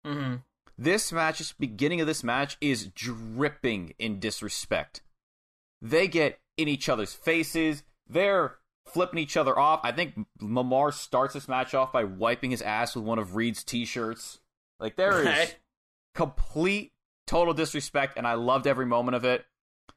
[0.06, 0.36] Mm-hmm.
[0.78, 5.02] This match, this beginning of this match, is dripping in disrespect.
[5.82, 7.84] They get in each other's faces.
[8.08, 9.82] They're flipping each other off.
[9.84, 13.64] I think Lamar starts this match off by wiping his ass with one of Reed's
[13.64, 14.40] t-shirts.
[14.80, 15.54] Like there is
[16.16, 16.92] complete
[17.28, 19.46] total disrespect, and I loved every moment of it.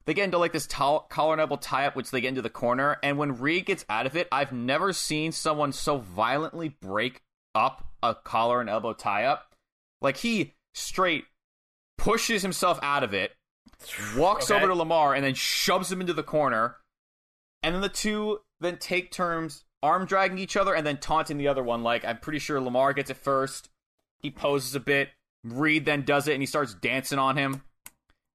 [0.06, 2.48] They get into like this collar and elbow tie up, which they get into the
[2.50, 2.96] corner.
[3.02, 7.22] And when Reed gets out of it, I've never seen someone so violently break
[7.54, 9.54] up a collar and elbow tie up.
[10.00, 11.24] Like he straight
[11.98, 13.32] pushes himself out of it,
[14.16, 14.58] walks Okay.
[14.58, 16.76] over to Lamar, and then shoves him into the corner.
[17.62, 21.48] And then the two then take turns arm dragging each other and then taunting the
[21.48, 21.82] other one.
[21.82, 23.70] Like I'm pretty sure Lamar gets it first.
[24.20, 25.10] He poses a bit.
[25.44, 27.62] Reed then does it and he starts dancing on him.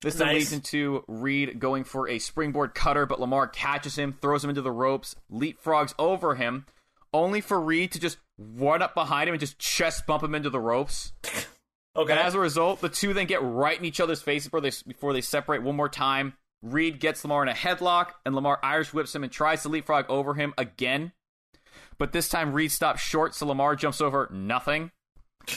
[0.01, 0.35] This then Nice.
[0.35, 4.61] leads into Reed going for a springboard cutter, but Lamar catches him, throws him into
[4.61, 6.65] the ropes, leapfrogs over him,
[7.13, 10.49] only for Reed to just run up behind him and just chest bump him into
[10.49, 11.13] the ropes.
[11.95, 12.13] Okay.
[12.13, 14.71] And as a result, the two then get right in each other's faces before they,
[14.87, 16.33] before they separate one more time.
[16.63, 20.05] Reed gets Lamar in a headlock, and Lamar Irish whips him and tries to leapfrog
[20.09, 21.11] over him again.
[21.97, 24.91] But this time, Reed stops short, so Lamar jumps over nothing.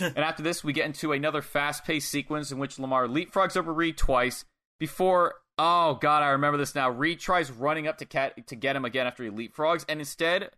[0.01, 3.73] And after this, we get into another fast paced sequence in which Lamar leapfrogs over
[3.73, 4.45] Reed twice
[4.79, 5.35] before.
[5.57, 6.91] Oh, God, I remember this now.
[6.91, 10.51] Reed tries running up to, cat, to get him again after he leapfrogs, and instead,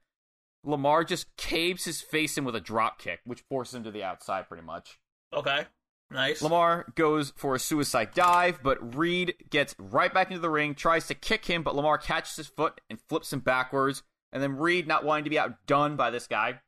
[0.64, 4.02] Lamar just caves his face in with a drop kick, which forces him to the
[4.02, 4.98] outside pretty much.
[5.32, 5.66] okay.
[6.08, 6.40] Nice.
[6.40, 11.08] Lamar goes for a suicide dive, but Reed gets right back into the ring, tries
[11.08, 14.04] to kick him, but Lamar catches his foot and flips him backwards.
[14.32, 16.60] And then Reed, not wanting to be outdone by this guy,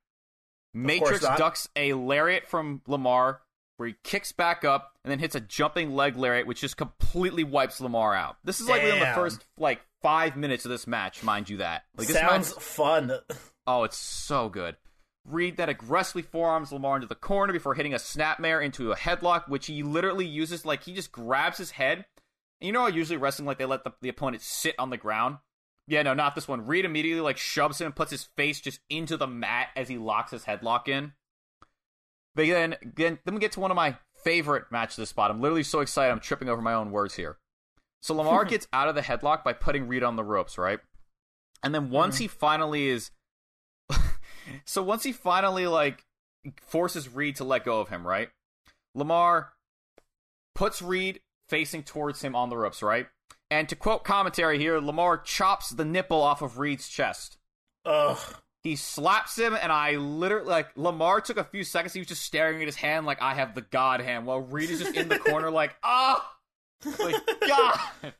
[0.74, 3.40] Matrix ducks a lariat from Lamar,
[3.76, 7.44] where he kicks back up and then hits a jumping leg lariat, which just completely
[7.44, 8.36] wipes Lamar out.
[8.44, 11.84] This is like within the first like five minutes of this match, mind you that.
[11.96, 13.12] Like this Sounds match, fun.
[13.66, 14.76] Oh, it's so good.
[15.24, 19.48] Reed that aggressively forearms Lamar into the corner before hitting a snapmare into a headlock,
[19.48, 22.06] which he literally uses like he just grabs his head.
[22.60, 24.96] And you know how usually wrestling like they let the, the opponent sit on the
[24.96, 25.36] ground?
[25.88, 26.66] Yeah, no, not this one.
[26.66, 29.96] Reed immediately like shoves him and puts his face just into the mat as he
[29.96, 31.14] locks his headlock in.
[32.34, 35.30] But then, then, then we get to one of my favorite matches of the spot.
[35.30, 37.38] I'm literally so excited I'm tripping over my own words here.
[38.02, 40.78] So Lamar gets out of the headlock by putting Reed on the ropes, right?
[41.62, 42.22] And then once mm-hmm.
[42.22, 43.10] he finally is
[44.66, 46.04] so once he finally like
[46.60, 48.28] forces Reed to let go of him, right?
[48.94, 49.54] Lamar
[50.54, 53.06] puts Reed facing towards him on the ropes, right?
[53.50, 57.38] And to quote commentary here, Lamar chops the nipple off of Reed's chest.
[57.84, 58.18] Ugh.
[58.64, 61.94] He slaps him, and I literally like Lamar took a few seconds.
[61.94, 64.68] He was just staring at his hand like I have the God hand, while Reed
[64.68, 66.34] is just in the corner like, ah,
[66.84, 66.96] oh!
[66.98, 67.14] like
[67.46, 67.78] God.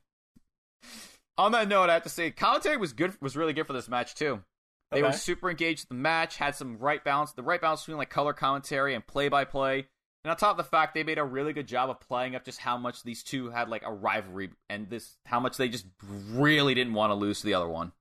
[1.39, 3.15] On that note, I have to say commentary was good.
[3.21, 4.43] Was really good for this match too.
[4.91, 5.09] They okay.
[5.09, 8.11] were super engaged in the match, had some right balance, the right balance between like
[8.11, 9.89] color commentary and play by play.
[10.25, 12.45] And on top of the fact they made a really good job of playing up
[12.45, 15.87] just how much these two had like a rivalry and this how much they just
[16.31, 17.93] really didn't want to lose to the other one.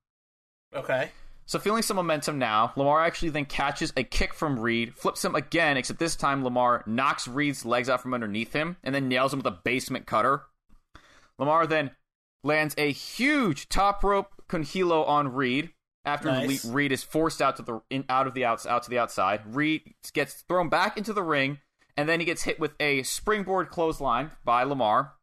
[0.74, 1.10] Okay.
[1.46, 5.34] So feeling some momentum now, Lamar actually then catches a kick from Reed, flips him
[5.34, 9.32] again, except this time Lamar knocks Reed's legs out from underneath him and then nails
[9.32, 10.42] him with a basement cutter.
[11.38, 11.92] Lamar then
[12.44, 15.70] lands a huge top rope conhilo on Reed,
[16.04, 16.64] after nice.
[16.64, 19.40] Reed is forced out to the in, out of the outs out to the outside.
[19.54, 21.60] Reed gets thrown back into the ring,
[21.98, 25.14] and then he gets hit with a springboard clothesline by Lamar.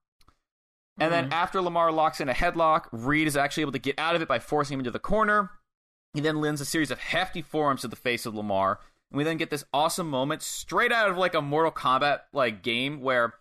[0.99, 1.29] And mm-hmm.
[1.29, 4.21] then after Lamar locks in a headlock, Reed is actually able to get out of
[4.21, 5.51] it by forcing him into the corner.
[6.13, 8.81] He then lands a series of hefty forearms to the face of Lamar.
[9.09, 12.61] And we then get this awesome moment straight out of like a Mortal Kombat like
[12.61, 13.35] game where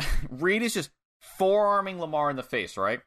[0.28, 2.98] Reed is just forearming Lamar in the face, right?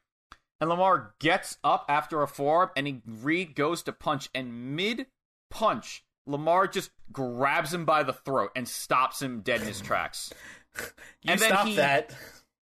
[0.62, 5.08] And Lamar gets up after a forearm and he Reed goes to punch and mid
[5.50, 10.32] punch, Lamar just grabs him by the throat and stops him dead in his tracks.
[11.22, 12.14] you and stop he, that.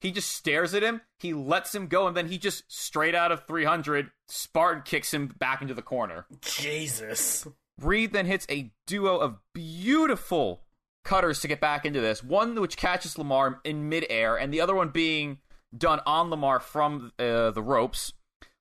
[0.01, 3.31] He just stares at him, he lets him go, and then he just straight out
[3.31, 6.27] of 300 Spartan kicks him back into the corner.
[6.41, 7.47] Jesus.
[7.79, 10.61] Reed then hits a duo of beautiful
[11.03, 12.23] cutters to get back into this.
[12.23, 15.39] One which catches Lamar in midair, and the other one being
[15.75, 18.13] done on Lamar from uh, the ropes.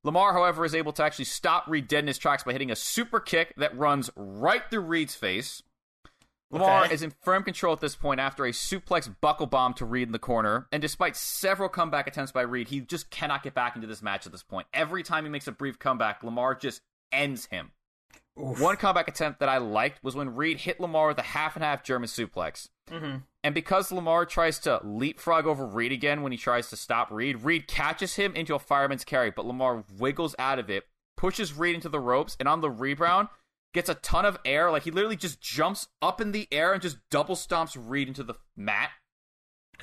[0.04, 2.76] Lamar, however, is able to actually stop Reed dead in his tracks by hitting a
[2.76, 5.62] super kick that runs right through Reed's face.
[6.50, 6.94] Lamar okay.
[6.94, 10.12] is in firm control at this point after a suplex buckle bomb to Reed in
[10.12, 13.88] the corner, and despite several comeback attempts by Reed, he just cannot get back into
[13.88, 14.68] this match at this point.
[14.72, 17.72] Every time he makes a brief comeback, Lamar just ends him.
[18.40, 18.60] Oof.
[18.60, 21.64] One comeback attempt that I liked was when Reed hit Lamar with a half and
[21.64, 22.68] half German suplex.
[22.90, 23.18] Mm-hmm.
[23.44, 27.42] And because Lamar tries to leapfrog over Reed again when he tries to stop Reed,
[27.42, 30.84] Reed catches him into a fireman's carry, but Lamar wiggles out of it,
[31.16, 33.28] pushes Reed into the ropes, and on the rebound,
[33.72, 34.70] gets a ton of air.
[34.70, 38.24] Like he literally just jumps up in the air and just double stomps Reed into
[38.24, 38.90] the mat.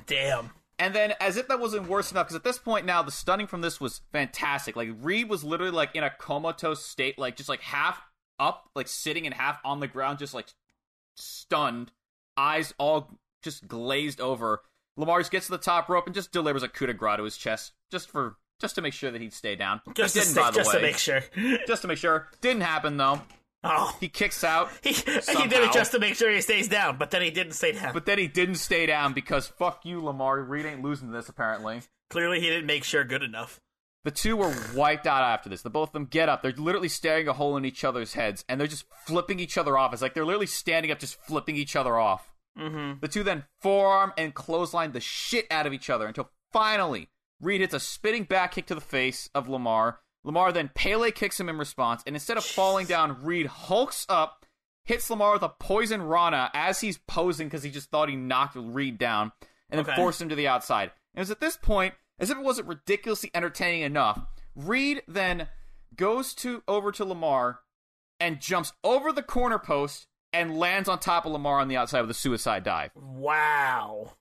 [0.07, 0.51] Damn.
[0.77, 3.45] And then, as if that wasn't worse enough, because at this point now, the stunning
[3.45, 4.75] from this was fantastic.
[4.75, 8.01] Like Reed was literally like in a comatose state, like just like half
[8.41, 10.47] up, like sitting in half on the ground, just like
[11.15, 11.91] stunned
[12.35, 13.09] eyes all
[13.41, 14.61] just glazed over.
[14.97, 17.37] Lamar gets to the top rope and just delivers a coup de grace to his
[17.37, 19.81] chest, just for just to make sure that he'd stay down.
[19.95, 21.21] Just, to, stay, just to make sure.
[21.67, 22.27] just to make sure.
[22.41, 23.21] Didn't happen though.
[23.63, 24.69] Oh, he kicks out.
[24.83, 27.53] He, he did it just to make sure he stays down, but then he didn't
[27.53, 27.93] stay down.
[27.93, 30.41] But then he didn't stay down because fuck you, Lamar.
[30.41, 31.81] Reed ain't losing this apparently.
[32.09, 33.61] Clearly, he didn't make sure good enough.
[34.03, 35.61] The two were wiped out after this.
[35.61, 36.41] The both of them get up.
[36.41, 39.77] They're literally staring a hole in each other's heads, and they're just flipping each other
[39.77, 39.93] off.
[39.93, 42.33] It's like they're literally standing up, just flipping each other off.
[42.57, 42.99] Mm-hmm.
[42.99, 47.09] The two then forearm and clothesline the shit out of each other until finally
[47.39, 49.99] Reed hits a spitting back kick to the face of Lamar.
[50.23, 54.45] Lamar then Pele kicks him in response, and instead of falling down, Reed hulks up,
[54.83, 58.55] hits Lamar with a poison Rana as he's posing because he just thought he knocked
[58.55, 59.31] Reed down,
[59.69, 59.95] and then okay.
[59.95, 60.91] forced him to the outside.
[61.13, 64.21] And it was at this point, as if it wasn't ridiculously entertaining enough,
[64.55, 65.49] Reed then
[65.95, 67.59] goes to over to Lamar
[68.19, 72.01] and jumps over the corner post and lands on top of Lamar on the outside
[72.01, 72.91] with a suicide dive.
[72.95, 74.13] Wow.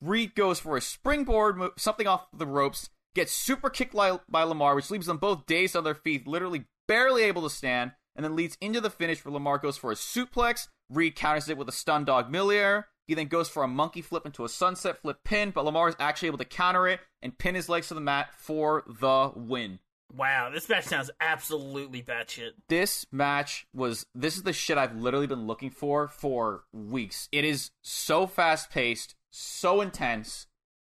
[0.00, 4.90] Reed goes for a springboard, something off the ropes, gets super kicked by Lamar, which
[4.90, 8.58] leaves them both dazed on their feet, literally barely able to stand, and then leads
[8.60, 10.68] into the finish where Lamar goes for a suplex.
[10.90, 12.88] Reed counters it with a stun dog Miller.
[13.06, 15.96] He then goes for a monkey flip into a sunset flip pin, but Lamar is
[15.98, 19.80] actually able to counter it and pin his legs to the mat for the win.
[20.14, 22.50] Wow, this match sounds absolutely batshit.
[22.68, 27.28] This match was this is the shit I've literally been looking for for weeks.
[27.32, 30.46] It is so fast paced, so intense.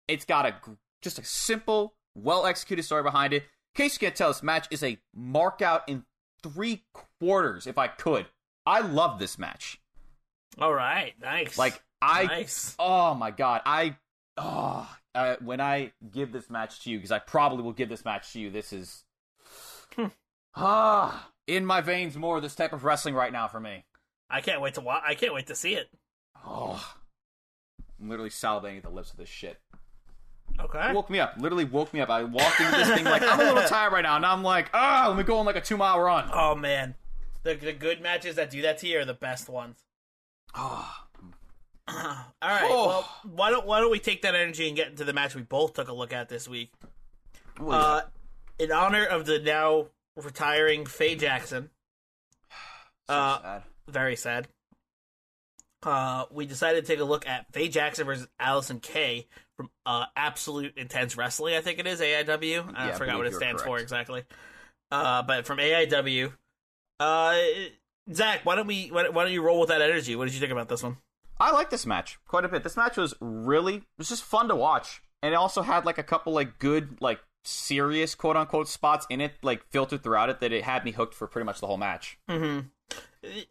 [0.07, 0.55] It's got a
[1.01, 3.43] just a simple, well executed story behind it.
[3.43, 6.05] In case you can't tell, this match is a mark out in
[6.41, 6.85] three
[7.19, 8.25] quarters if I could.
[8.65, 9.81] I love this match.
[10.59, 11.57] All right, nice.
[11.57, 12.75] Like I, nice.
[12.79, 13.95] oh my god, I,
[14.37, 18.05] oh, uh, when I give this match to you, because I probably will give this
[18.05, 18.49] match to you.
[18.49, 19.03] This is,
[20.55, 22.39] ah, in my veins more.
[22.39, 23.85] This type of wrestling right now for me.
[24.29, 25.03] I can't wait to watch.
[25.05, 25.89] I can't wait to see it.
[26.45, 26.93] Oh,
[27.99, 29.57] I'm literally salivating at the lips of this shit.
[30.59, 30.93] Okay.
[30.93, 31.35] woke me up.
[31.37, 32.09] Literally woke me up.
[32.09, 34.69] I walked into this thing like I'm a little tired right now, and I'm like,
[34.73, 36.29] ah, let me go on like a two mile run.
[36.33, 36.95] Oh man,
[37.43, 39.83] the the good matches that do that to you are the best ones.
[40.55, 40.91] Oh,
[42.41, 42.69] All right.
[42.71, 42.87] Oh.
[42.87, 45.41] Well, why don't why don't we take that energy and get into the match we
[45.41, 46.71] both took a look at this week?
[47.57, 48.01] what is Uh,
[48.59, 51.69] in honor of the now retiring Faye Jackson,
[53.07, 53.63] so uh, sad.
[53.87, 54.47] very sad.
[55.81, 60.05] Uh, we decided to take a look at Faye Jackson versus Allysin Kay from uh,
[60.15, 61.55] Absolute Intense Wrestling.
[61.55, 62.73] I think it is AIW.
[62.75, 64.23] I Yeah, forgot what it stands for exactly.
[64.91, 66.33] Uh, but from AIW.
[66.99, 67.37] Uh,
[68.13, 68.87] Zach, why don't we?
[68.87, 70.15] Why don't you roll with that energy?
[70.17, 70.97] What did you think about this one?
[71.39, 72.63] I like this match quite a bit.
[72.63, 75.97] This match was really it was just fun to watch, and it also had like
[75.97, 80.39] a couple like good like serious quote unquote spots in it, like filtered throughout it,
[80.41, 82.17] that it had me hooked for pretty much the whole match.
[82.29, 82.67] Mm-hmm.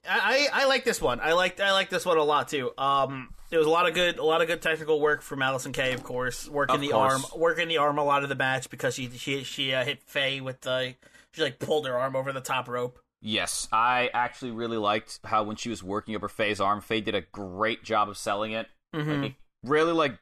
[0.08, 1.20] I, I like this one.
[1.20, 2.72] I liked I like this one a lot too.
[2.78, 5.72] Um, there was a lot of good a lot of good technical work from Allysin
[5.74, 7.12] Kay, of course, working Of the course.
[7.12, 10.02] arm, working the arm a lot of the match because she she she uh, hit
[10.02, 10.94] Faye with the
[11.32, 12.98] she like pulled her arm over the top rope.
[13.20, 17.00] Yes, I actually really liked how when she was working up her Faye's arm, Faye
[17.00, 18.68] did a great job of selling it.
[18.94, 19.22] Mm-hmm.
[19.22, 20.18] Like, it really like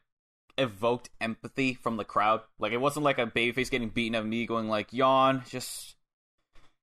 [0.58, 2.40] evoked empathy from the crowd.
[2.58, 5.96] Like it wasn't like a babyface getting beaten of me going like yawn, just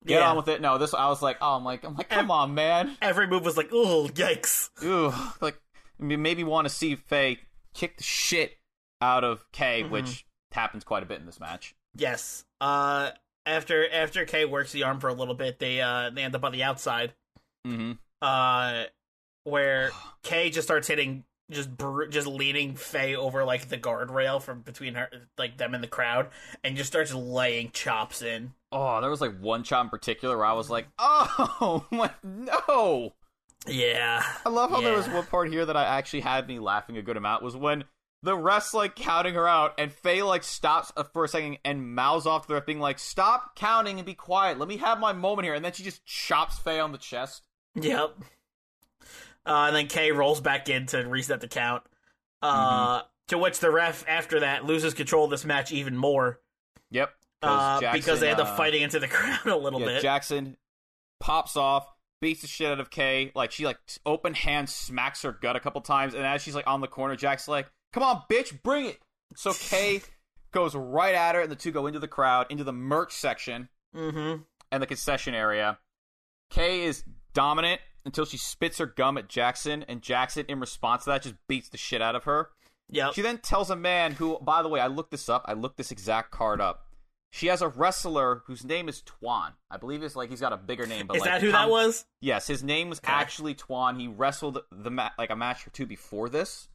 [0.06, 0.30] get Yeah.
[0.30, 0.62] on with it.
[0.62, 2.96] No, this I was like, oh, I'm like, I'm like, come on, man.
[3.02, 4.70] Every move was like, oh yikes!
[4.84, 5.12] Ooh,
[5.42, 5.60] like
[5.98, 7.40] maybe want to see Faye
[7.74, 8.58] kick the shit
[9.02, 9.90] out of Kay, Mhm.
[9.90, 11.74] which happens quite a bit in this match.
[11.96, 12.46] Yes.
[12.62, 13.10] Uh,
[13.46, 16.44] after after Kay works the arm for a little bit, they uh they end up
[16.44, 17.14] on the outside.
[17.66, 17.94] Mm-hmm.
[18.22, 18.84] uh,
[19.46, 19.92] where
[20.24, 24.96] Kay just starts hitting, just br- just leaning Faye over like the guardrail from between
[24.96, 26.30] her, like them and the crowd,
[26.64, 28.54] and just starts laying chops in.
[28.72, 33.14] Oh, there was like one shot in particular where I was like, oh my no.
[33.66, 36.98] Yeah, I love how there was one part here that I actually had me laughing
[36.98, 37.86] a good amount was when
[38.24, 41.94] the ref's like counting her out and Faye like stops uh, for a second and
[41.94, 44.58] mouths off to the ref being like, stop counting and be quiet.
[44.58, 45.54] Let me have my moment here.
[45.54, 47.44] And then she just chops Faye on the chest.
[47.76, 48.16] Yep.
[49.46, 51.84] Uh, and then Kay rolls back in to reset the count.
[52.42, 56.40] Uh, To which the ref, after that, loses control of this match even more
[56.92, 57.10] Yep.
[57.42, 60.02] uh, Jackson, because they end up uh, fighting into the crowd a little yeah, bit.
[60.02, 60.56] Jackson
[61.20, 61.86] pops off,
[62.22, 63.32] beats the shit out of Kay.
[63.36, 66.68] Like she like open hand smacks her gut a couple times, and as she's like
[66.68, 69.00] on the corner, Jack's like, "Come on, bitch, bring it."
[69.36, 70.02] So Kay
[70.52, 73.70] goes right at her, and the two go into the crowd, into the merch section
[73.96, 74.42] mm-hmm.
[74.72, 75.80] and the concession area.
[76.50, 81.12] Kay is dominant until she spits her gum at Jackson, and Jackson, in response to
[81.12, 82.50] that, just beats the shit out of her.
[82.90, 83.12] Yeah.
[83.12, 85.46] She then tells a man who, by the way, I looked this up.
[85.48, 86.86] I looked this exact card up.
[87.32, 89.54] She has a wrestler whose name is Twan.
[89.72, 91.08] I believe it's like he's got a bigger name.
[91.08, 92.06] But Is like, that who that was?
[92.22, 93.12] Yes, his name was Okay.
[93.12, 94.00] actually Twan.
[94.00, 96.68] He wrestled the ma- like a match or two before this.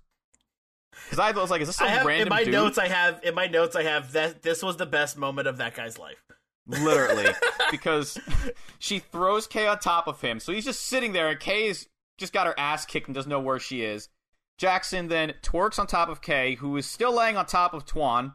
[1.04, 2.52] Because I was like, is this some I have random in my dude?
[2.52, 2.78] notes.
[2.78, 3.76] I have in my notes.
[3.76, 6.22] I have that this was the best moment of that guy's life.
[6.66, 7.26] literally
[7.70, 8.18] because
[8.78, 10.40] she throws Kay on top of him.
[10.40, 13.40] So he's just sitting there, and Kay's just got her ass kicked and doesn't know
[13.40, 14.08] where she is.
[14.58, 18.34] Jackson then twerks on top of Kay, who is still laying on top of Tuan.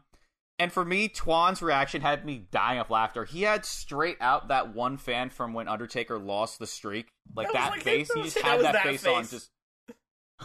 [0.58, 3.24] And for me, Tuan's reaction had me dying of laughter.
[3.24, 7.54] He had straight out that one fan from when Undertaker lost the streak, like That
[7.54, 8.10] that, like- face.
[8.14, 9.50] He just had that, that face, on, just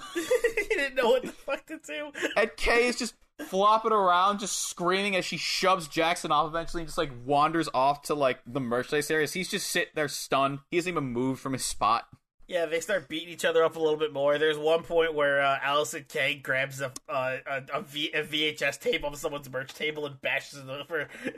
[0.14, 2.12] he didn't know what the fuck to do.
[2.36, 6.88] and Kay is just flopping around, just screaming as she shoves Jackson off eventually and
[6.88, 9.34] just like wanders off to like the merchandise areas.
[9.34, 10.60] He's just sitting there stunned.
[10.70, 12.06] He hasn't even moved from his spot.
[12.50, 14.40] Yeah, they start beating each other up a little bit more.
[14.40, 18.80] There's one point where uh, Allysin Kay grabs a, uh, a, a, v, a VHS
[18.80, 21.32] tape off someone's merch table and bashes it over I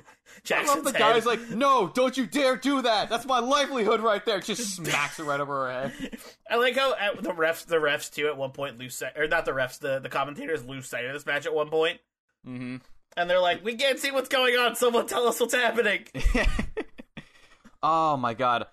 [0.46, 1.16] Jackson's love the head.
[1.16, 3.10] guy's like, no, don't you dare do that.
[3.10, 4.40] That's my livelihood right there.
[4.40, 6.18] Just smacks it right over her head.
[6.50, 9.28] I like how uh, the refs, the refs too, at one point lose sight, or
[9.28, 12.00] not the refs, the the commentators lose sight of this match at one point,
[12.48, 12.78] Mm-hmm.
[13.18, 14.76] and they're like, "We can't see what's going on.
[14.78, 16.06] Someone tell us what's happening."
[17.84, 18.66] oh my god.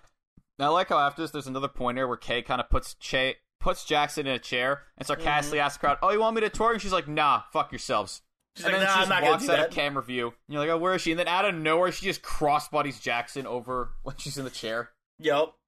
[0.59, 3.37] Now, I like how after this, there's another pointer where Kay kind of puts Che-
[3.59, 6.49] puts Jackson in a chair and sarcastically asks the crowd, "Oh, you want me to
[6.49, 8.21] twerk?" And she's like, "Nah, fuck yourselves."
[8.55, 10.27] She's and like, then "Nah, she I'm not walks out that." of camera view.
[10.27, 13.01] And you're like, "Oh, where is she?" And then out of nowhere, she just crossbodies
[13.01, 14.91] Jackson over when she's in the chair.
[15.19, 15.53] Yep.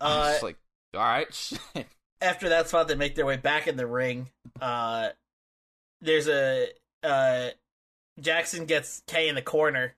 [0.00, 0.56] Uh, just like,
[0.94, 1.52] "All right."
[2.20, 4.30] after that spot, they make their way back in the ring.
[4.60, 5.10] Uh,
[6.00, 6.68] there's a
[7.04, 7.50] uh,
[8.20, 9.94] Jackson gets Kay in the corner,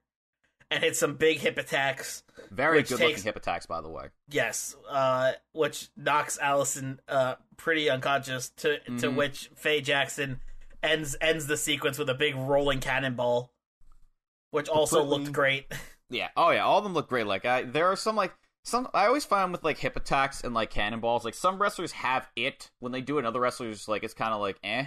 [0.71, 2.23] and hit some big hip attacks.
[2.51, 4.09] Very good takes- looking hip attacks, by the way.
[4.29, 8.51] Yes, uh, which knocks Allysin uh, pretty unconscious.
[8.59, 9.17] To to Mhm.
[9.17, 10.41] which Faye Jackson
[10.83, 13.53] ends ends the sequence with a big rolling cannonball,
[14.51, 15.73] which also Completely- looked great.
[16.11, 16.29] Yeah.
[16.37, 16.65] Oh yeah.
[16.65, 17.27] All of them look great.
[17.27, 18.89] Like I, there are some like some.
[18.95, 22.71] I always find with like hip attacks and like cannonballs, like some wrestlers have it
[22.79, 23.21] when they do it.
[23.21, 24.87] and Other wrestlers like it's kind of like eh.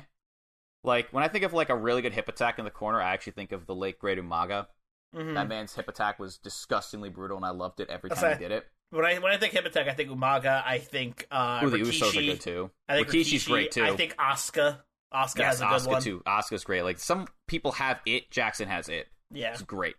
[0.84, 3.12] Like when I think of like a really good hip attack in the corner, I
[3.14, 4.68] actually think of the late great Umaga.
[5.16, 5.34] Mhm.
[5.36, 8.52] That man's hip attack was disgustingly brutal, and I loved it every time he did
[8.52, 8.68] it.
[8.90, 10.64] When I when I think hip attack, I think Umaga.
[10.66, 12.02] I think uh, Ooh, the Rikishi.
[12.02, 12.72] Usos are good too.
[12.88, 13.48] I think Rikishi's Rikishi.
[13.50, 13.84] great too.
[13.84, 14.80] I think Asuka.
[15.14, 16.02] Asuka yes, has a good Asuka one.
[16.02, 16.24] too.
[16.28, 16.84] Asuka's great.
[16.84, 18.30] Like some people have it.
[18.32, 19.08] Jackson has it.
[19.32, 19.52] Yeah.
[19.54, 19.96] It's great.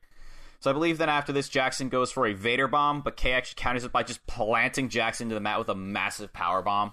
[0.60, 3.54] So I believe then after this, Jackson goes for a Vader bomb, but Kay actually
[3.62, 6.92] counters it by just planting Jackson to the mat with a massive power bomb.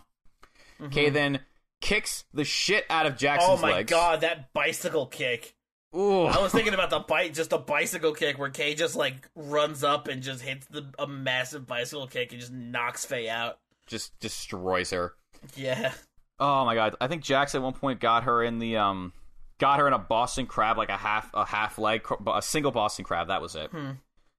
[0.91, 1.39] Kay then
[1.82, 3.66] kicks the shit out of Jackson's Mm-hmm.
[3.66, 3.89] Oh my legs.
[3.89, 5.55] god, that bicycle kick!
[5.96, 6.26] Ooh.
[6.26, 9.84] I was thinking about the bite, just a bicycle kick where Kay just like runs
[9.84, 13.60] up and just hits the a massive bicycle kick and just knocks Faye out.
[13.88, 15.14] just destroys her.
[15.56, 15.93] Yeah,
[16.39, 16.96] Oh my god!
[17.00, 19.14] I think Jackson at one point got her in the um,
[19.58, 23.06] got her in a Boston crab, like a half a half leg, a single Boston
[23.06, 23.28] crab.
[23.28, 23.72] That was it.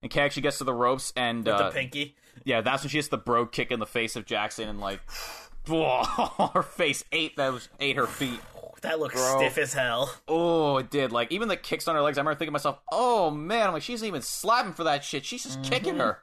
[0.03, 2.17] And Kay actually gets to the ropes, and with uh, the pinky.
[2.45, 5.01] yeah, that's when she hits the bro kick in the face of Jackson, and like,
[5.69, 8.41] her face ate those ate her feet.
[8.83, 9.39] That looks Bro.
[9.39, 10.13] stiff as hell.
[10.29, 11.11] Oh, it did.
[11.13, 12.19] Like even the kicks on her legs.
[12.19, 15.03] I remember thinking to myself, "Oh man!" I'm like, she's not even slapping for that
[15.05, 15.25] shit.
[15.25, 16.19] She's just kicking her.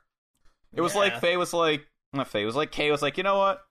[0.73, 0.97] It was Mm-hmm.
[1.01, 1.03] Yeah.
[1.13, 3.61] like Faye was like, not Faye it was like Kay was like, you know what?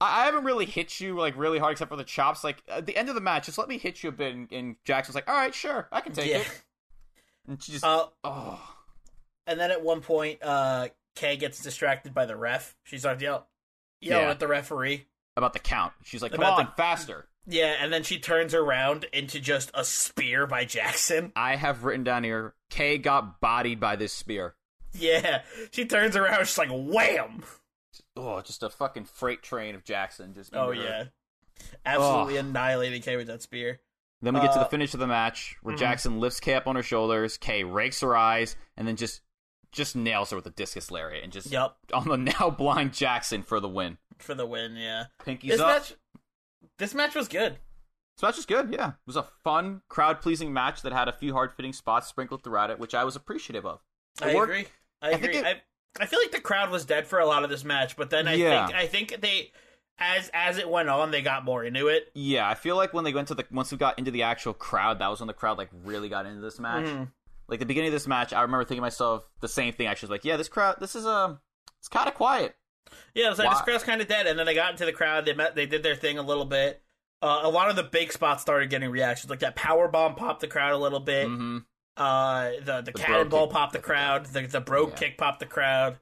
[0.00, 2.42] I, I haven't really hit you like really hard except for the chops.
[2.44, 4.34] Like at the end of the match, just let me hit you a bit.
[4.34, 6.38] And, and Jax was like, "All right, sure, I can take Yeah.
[6.38, 6.62] it."
[7.48, 8.74] And she just, Uh, oh,
[9.46, 12.74] and then at one point, uh, Kay gets distracted by the ref.
[12.82, 13.46] She starts yell,
[14.00, 14.30] yelling Yeah.
[14.30, 15.06] at the referee.
[15.36, 15.92] about the count.
[16.02, 19.70] She's like, "Come About on, the- faster." Yeah, and then she turns around into just
[19.74, 21.32] a spear by Jackson.
[21.36, 24.54] I have written down here, Kay got bodied by this spear.
[24.92, 25.42] Yeah,
[25.72, 27.44] she turns around, she's like, wham!
[28.16, 30.32] Oh, just a fucking freight train of Jackson.
[30.34, 30.88] Just Oh into her.
[30.88, 31.04] yeah,
[31.84, 33.80] absolutely annihilating Kay with that spear.
[34.22, 35.78] Then we get to the Uh, finish of the match where mhm.
[35.78, 39.20] Jackson lifts Kay up on her shoulders, Kay rakes her eyes, and then just
[39.72, 43.42] just nails her with a discus lariat and just yep on the now blind Jackson
[43.42, 43.98] for the win.
[44.18, 44.76] for the win.
[44.76, 45.84] Yeah, Pinkies up.
[46.78, 47.58] This match was good.
[48.16, 48.88] This match was good, yeah.
[48.90, 52.42] It was a fun, crowd pleasing match that had a few hard fitting spots sprinkled
[52.42, 53.80] throughout it, which I was appreciative of.
[54.22, 54.50] It I worked.
[54.52, 54.66] agree.
[55.02, 55.36] I I agree.
[55.36, 55.62] it- I,
[56.00, 58.26] I feel like the crowd was dead for a lot of this match, but then
[58.28, 58.66] I Yeah.
[58.66, 59.52] think I think they,
[59.98, 62.10] as as it went on, they got more into it.
[62.14, 64.52] Yeah, I feel like when they went to the once we got into the actual
[64.54, 66.84] crowd, that was when the crowd like really got into this match.
[66.86, 67.12] Mhm.
[67.48, 69.86] Like the beginning of this match, I remember thinking to myself the same thing.
[69.86, 71.40] Actually, like, yeah, this crowd, this is um,
[71.78, 72.56] it's kind of quiet.
[73.14, 75.24] Yeah, was like this crowd's kind of dead, and then they got into the crowd.
[75.24, 76.82] They met, they did their thing a little bit.
[77.22, 80.40] Uh, a lot of the big spots started getting reactions, like that power bomb popped
[80.40, 81.26] the crowd a little bit.
[81.26, 81.58] hmm
[81.96, 84.26] Uh, the the, The cannonball popped the crowd.
[84.26, 84.94] The the bro Yeah.
[84.94, 85.98] kick popped the crowd.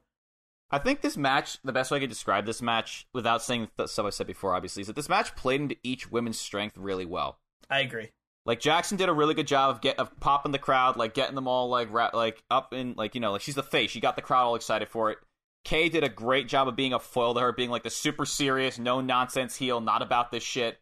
[0.71, 3.87] I think this match, the best way I could describe this match without saying the
[3.87, 7.05] stuff I said before, obviously, is that this match played into each women's strength really
[7.05, 7.39] well.
[7.69, 8.09] I agree.
[8.45, 11.35] Like Jackson did a really good job of get of popping the crowd, like getting
[11.35, 13.89] them all like ra- like up in like you know like she's the face.
[13.91, 15.17] She got the crowd all excited for it.
[15.65, 18.25] Kay did a great job of being a foil to her, being like the super
[18.25, 20.77] serious, no nonsense heel, not about this shit.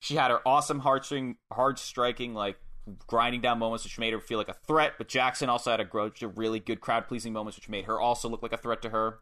[0.00, 2.56] She had her awesome hard string, hard striking, like
[3.06, 4.94] grinding down moments, which made her feel like a threat.
[4.96, 8.00] But Jackson also had a grudge of really good crowd pleasing moments, which made her
[8.00, 9.18] also look like a threat to her.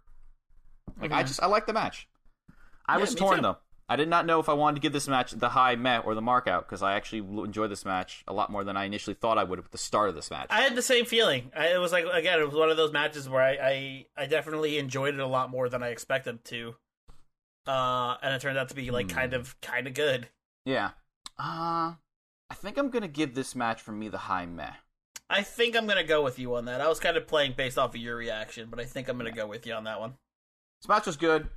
[1.00, 2.08] Like I just I like the match.
[2.86, 3.42] I Yeah, was torn too.
[3.42, 3.56] though.
[3.90, 6.14] I did not know if I wanted to give this match the high met or
[6.14, 9.14] the mark out because I actually enjoyed this match a lot more than I initially
[9.14, 10.46] thought I would at the start of this match.
[10.48, 11.50] I had the same feeling.
[11.56, 14.26] I, it was like again, it was one of those matches where I, I I
[14.26, 16.76] definitely enjoyed it a lot more than I expected to.
[17.66, 19.16] Uh, and it turned out to be like Hmm.
[19.18, 20.28] kind of kind of good.
[20.64, 20.90] yeah.
[21.38, 21.94] Uh,
[22.50, 24.72] I think I'm gonna give this match for me the high meh.
[25.28, 26.80] I think I'm gonna go with you on that.
[26.80, 29.30] I was kind of playing based off of your reaction, but I think I'm gonna
[29.32, 30.14] go with you on that one.
[30.80, 31.48] This match was good.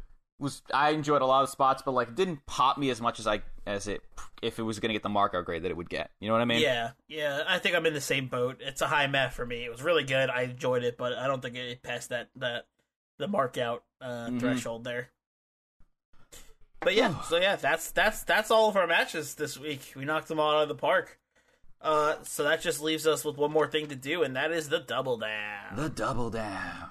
[0.44, 3.20] Was I enjoyed a lot of spots, but like it didn't pop me as much
[3.20, 4.02] as I as it
[4.42, 6.12] if it was gonna get the mark out grade that it would get.
[6.20, 6.60] You know what I mean?
[6.62, 7.44] yeah, yeah.
[7.48, 8.58] I think I'm in the same boat.
[8.60, 9.64] It's a high math for me.
[9.64, 10.30] It was really good.
[10.30, 12.68] I enjoyed it, but I don't think it passed that that
[13.20, 14.40] the mark out uh, Mhm.
[14.42, 15.10] threshold there.
[16.82, 19.94] But yeah, so yeah, that's that's that's all of our matches this week.
[19.96, 21.20] We knocked them all out of the park.
[21.82, 24.70] Uh, so that just leaves us with one more thing to do, and that is
[24.70, 25.76] the double down.
[25.76, 26.90] The double down.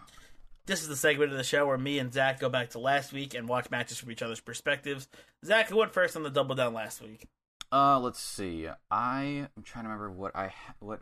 [0.66, 3.12] This is the segment of the show where me and Zach go back to last
[3.12, 5.08] week and watch matches from each other's perspectives.
[5.44, 7.26] Zach, who went first on the double down last week?
[7.72, 8.68] Uh, let's see.
[8.90, 9.22] I
[9.56, 11.00] am trying to remember what I what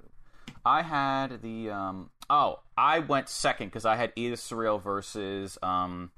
[0.64, 2.10] I had the um.
[2.30, 6.10] Oh, I went second because I had Edith Surreal versus um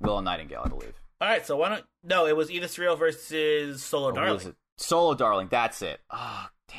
[0.00, 0.94] Willow Nightingale, I believe.
[1.20, 2.26] All right, so why don't no?
[2.26, 4.54] It was Edith Surreal versus Solo Or Darling.
[4.78, 5.48] Solo Darling?
[5.50, 6.00] That's it.
[6.10, 6.78] Oh, damn.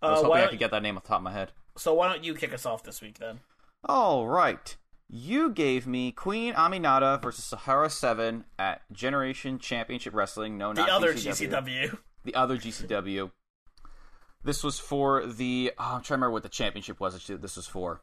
[0.00, 1.52] I was Uh, hoping I could get that name off the top of my head.
[1.76, 3.40] So why don't you kick us off this week then?
[3.84, 4.76] All right.
[5.12, 10.56] You gave me Queen Aminata versus Sahara 7 at Generation Championship Wrestling.
[10.56, 11.50] No, not The not other GCW.
[11.50, 11.98] GCW.
[12.24, 13.30] The other GCW.
[14.44, 15.72] This was for the.
[15.78, 17.26] Oh, I'm trying to remember what the championship was.
[17.26, 18.02] This was for.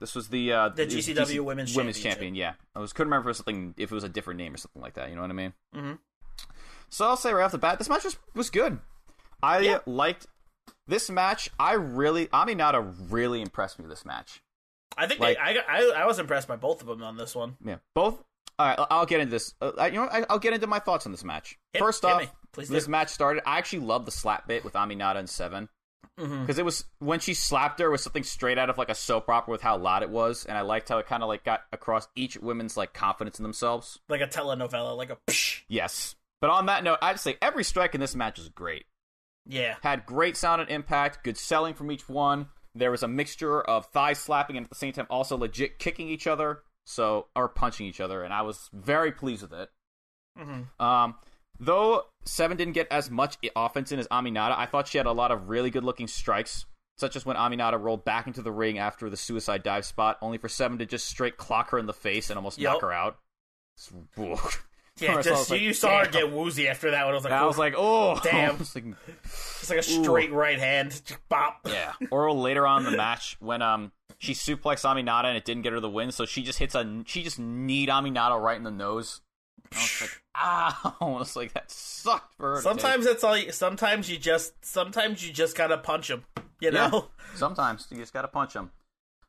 [0.00, 2.02] This was the uh, The GCW Women's Women's Championship.
[2.12, 2.34] Champion.
[2.34, 4.54] Yeah, I was couldn't remember if it was something if it was a different name
[4.54, 5.08] or something like that.
[5.10, 5.52] You know what I mean?
[5.74, 5.98] Mhm.
[6.88, 8.80] So I'll say right off the bat, this match was was good.
[9.42, 9.78] I Yeah.
[9.86, 10.26] liked
[10.86, 11.48] this match.
[11.58, 14.42] I really Aminata really impressed me with this match.
[14.96, 17.34] I think Like- they, I, I I was impressed by both of them on this
[17.34, 17.56] one.
[17.64, 18.22] Yeah, both.
[18.58, 19.54] All right, I'll get into this.
[19.62, 20.12] Uh, you know, what?
[20.12, 21.58] I- I'll get into my thoughts on this match.
[21.72, 22.28] Hit- First hit off, me.
[22.52, 22.90] Please this do.
[22.90, 23.42] match started.
[23.48, 25.68] I actually loved the slap bit with Aminata and Seven
[26.16, 28.94] because it was when she slapped her it was something straight out of like a
[28.94, 31.44] soap opera with how loud it was, and I liked how it kind of like
[31.44, 33.98] got across each woman's like confidence in themselves.
[34.08, 35.60] Like a telenovela, like a psh.
[35.68, 38.84] Yes, but on that note, I'd say every strike in this match is great.
[39.46, 39.76] Yeah.
[39.82, 42.48] Had great sound and impact, good selling from each one.
[42.74, 46.08] There was a mixture of thigh slapping and at the same time also legit kicking
[46.08, 49.70] each other, so or punching each other, and I was very pleased with it.
[50.38, 50.80] Mhm.
[50.80, 51.16] Um,
[51.58, 55.12] though Seven didn't get as much offense in as Aminata, I thought she had a
[55.12, 56.66] lot of really good looking strikes,
[56.96, 60.38] such as when Aminata rolled back into the ring after the suicide dive spot, only
[60.38, 63.18] for Seven to just straight clock her in the face and almost knock her out.
[65.02, 65.08] It's-.
[65.10, 67.12] Yeah, just, like, you saw her get woozy after that one.
[67.12, 68.50] I was like, I was like, oh, Damn.
[68.54, 68.84] I was like,
[69.24, 70.90] it's like a straight right hand.
[70.90, 71.60] Just bop.
[71.66, 71.92] Yeah.
[72.10, 75.72] Or later on in the match when um she suplexed Aminata and it didn't get
[75.72, 78.70] her the win, so she just hits a she just kneed Aminata right in the
[78.70, 79.20] nose.
[79.72, 80.96] I was like, ow!
[81.00, 82.62] I was like, that sucked for her.
[82.62, 83.36] Sometimes that's all.
[83.36, 84.64] You, sometimes you just.
[84.64, 86.24] Sometimes you just gotta punch him.
[86.60, 86.78] You take.
[86.78, 86.88] yeah.
[86.88, 87.08] know.
[87.34, 88.70] Sometimes you just gotta punch him.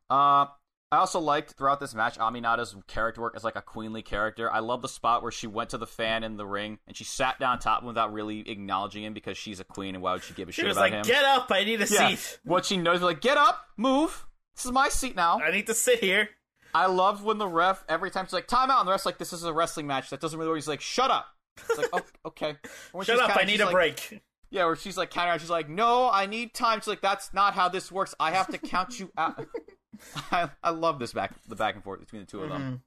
[0.09, 0.47] Uh,
[0.91, 4.51] I also liked throughout this match Aminata's character work as like a queenly character.
[4.51, 7.05] I love the spot where she went to the fan in the ring and she
[7.05, 10.13] sat down top of him without really acknowledging him because she's a queen and why
[10.13, 11.03] would she give a She shit was about like, him?
[11.03, 11.49] "Get up!
[11.49, 12.09] I need a yeah.
[12.09, 12.39] seat.
[12.43, 14.25] What she knows, like, get up, move.
[14.55, 15.39] This is my seat now.
[15.39, 16.29] I need to sit here."
[16.73, 19.17] I love when the ref every time she's like time out, and the ref's like,
[19.17, 20.09] "This is a wrestling match.
[20.09, 21.27] That doesn't really work." He's like, "Shut up."
[21.57, 22.57] It's like, oh, okay.
[22.91, 23.29] When Shut up!
[23.29, 24.21] counting, I need a like- break.
[24.49, 25.39] Yeah, where she's like counting out.
[25.39, 28.13] She's like, "No, I need time." She's like, "That's not how this works.
[28.19, 29.47] I have to count you out."
[30.31, 32.59] I, I love this back the back and forth between the 2 of Mm-hmm.
[32.59, 32.81] them.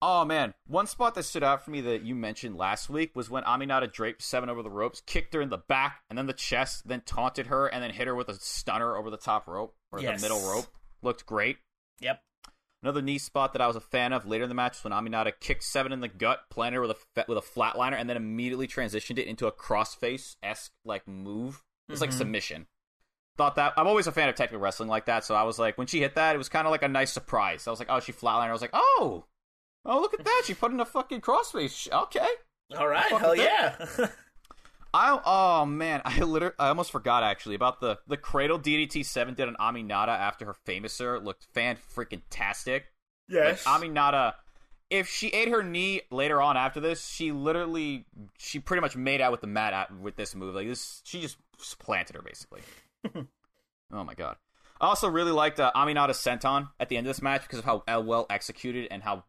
[0.00, 3.28] Oh man, one spot that stood out for me that you mentioned last week was
[3.28, 6.32] when Aminata draped Seven over the ropes, kicked her in the back and then the
[6.32, 9.74] chest, then taunted her and then hit her with a stunner over the top rope
[9.90, 10.20] or Yes.
[10.20, 10.66] the middle rope.
[11.02, 11.56] Looked great.
[11.98, 12.22] Yep.
[12.80, 14.92] Another knee spot that I was a fan of later in the match was when
[14.92, 18.16] Aminata kicked Seven in the gut, planted her with a with a flatliner, and then
[18.16, 21.64] immediately transitioned it into a crossface esque like move.
[21.88, 22.18] It's like Mhm.
[22.18, 22.66] submission.
[23.38, 25.78] Thought that I'm always a fan of technical wrestling like that, so I was like,
[25.78, 27.66] when she hit that, it was kind of like a nice surprise.
[27.66, 28.48] I was like, oh, she flatliner.
[28.48, 29.24] I was like, oh,
[29.84, 31.90] oh, look at that, she put in a fucking crossface.
[31.90, 32.26] Okay.
[32.76, 33.10] All right.
[33.10, 33.76] Hell yeah.
[34.94, 39.34] I oh man, I literally I almost forgot actually about the the cradle DDT seven
[39.34, 42.86] did on Aminata after her famouser looked fan freaking tastic.
[43.28, 43.66] yes.
[43.66, 44.34] Like Aminata,
[44.90, 48.06] if she ate her knee later on after this, she literally
[48.38, 50.54] she pretty much made out with the mat at, with this move.
[50.54, 51.36] Like this, she just
[51.78, 52.62] planted her basically.
[53.14, 54.36] Oh my god.
[54.80, 57.64] I also really liked uh, Aminata's senton at the end of this match because of
[57.64, 59.24] how well executed and how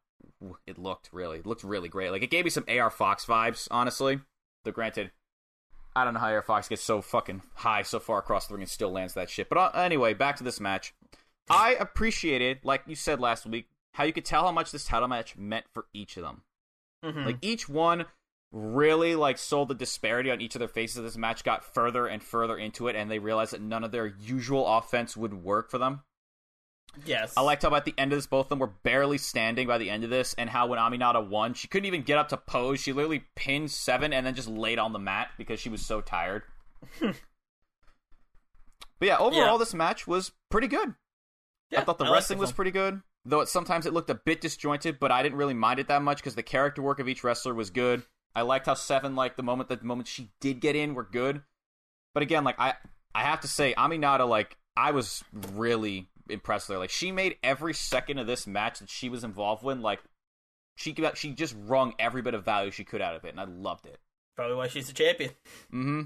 [0.68, 1.10] it looked.
[1.12, 2.12] Really, it looked really great.
[2.12, 4.20] Like it gave me some AR Fox vibes, honestly.
[4.64, 5.12] Though granted,
[5.96, 8.62] I don't know how AR Fox gets so fucking high so far across the ring
[8.62, 9.50] and still lands that shit.
[9.50, 10.94] But uh, anyway, back to this match.
[11.50, 15.08] I appreciated, like you said last week, how you could tell how much this title
[15.08, 16.44] match meant for each of them.
[17.04, 17.26] Mhm.
[17.26, 18.06] Like each one
[18.52, 21.02] really like sold the disparity on each of their faces.
[21.02, 24.08] This match got further and further into it, and they realized that none of their
[24.08, 26.02] usual offense would work for them.
[27.06, 27.34] yes.
[27.38, 29.78] I liked how at the end of this, both of them were barely standing by
[29.78, 32.38] the end of this, and how when Aminata won, she couldn't even get up to
[32.38, 32.80] pose.
[32.80, 36.02] She literally pinned seven and then just laid on the mat because she was so
[36.02, 36.42] tired.
[37.02, 37.16] but
[39.02, 39.58] yeah, overall, Yeah.
[39.58, 40.96] this match was pretty good.
[41.70, 44.16] Yeah, I thought the liked wrestling was pretty good, though it, sometimes it looked a
[44.16, 47.08] bit disjointed, but I didn't really mind it that much because the character work of
[47.08, 48.04] each wrestler was good.
[48.36, 51.04] I liked how Seven, like the moment that the moment she did get in, were
[51.04, 51.42] good.
[52.14, 52.76] But again, like I,
[53.14, 55.24] I have to say, Aminata, like I was
[55.54, 56.80] really impressed with her.
[56.80, 60.00] Like she made every second of this match that she was involved with, like
[60.76, 63.46] she she just wrung every bit of value she could out of it, and I
[63.46, 64.00] loved it.
[64.36, 65.32] Probably why she's the champion.
[65.70, 66.02] hmm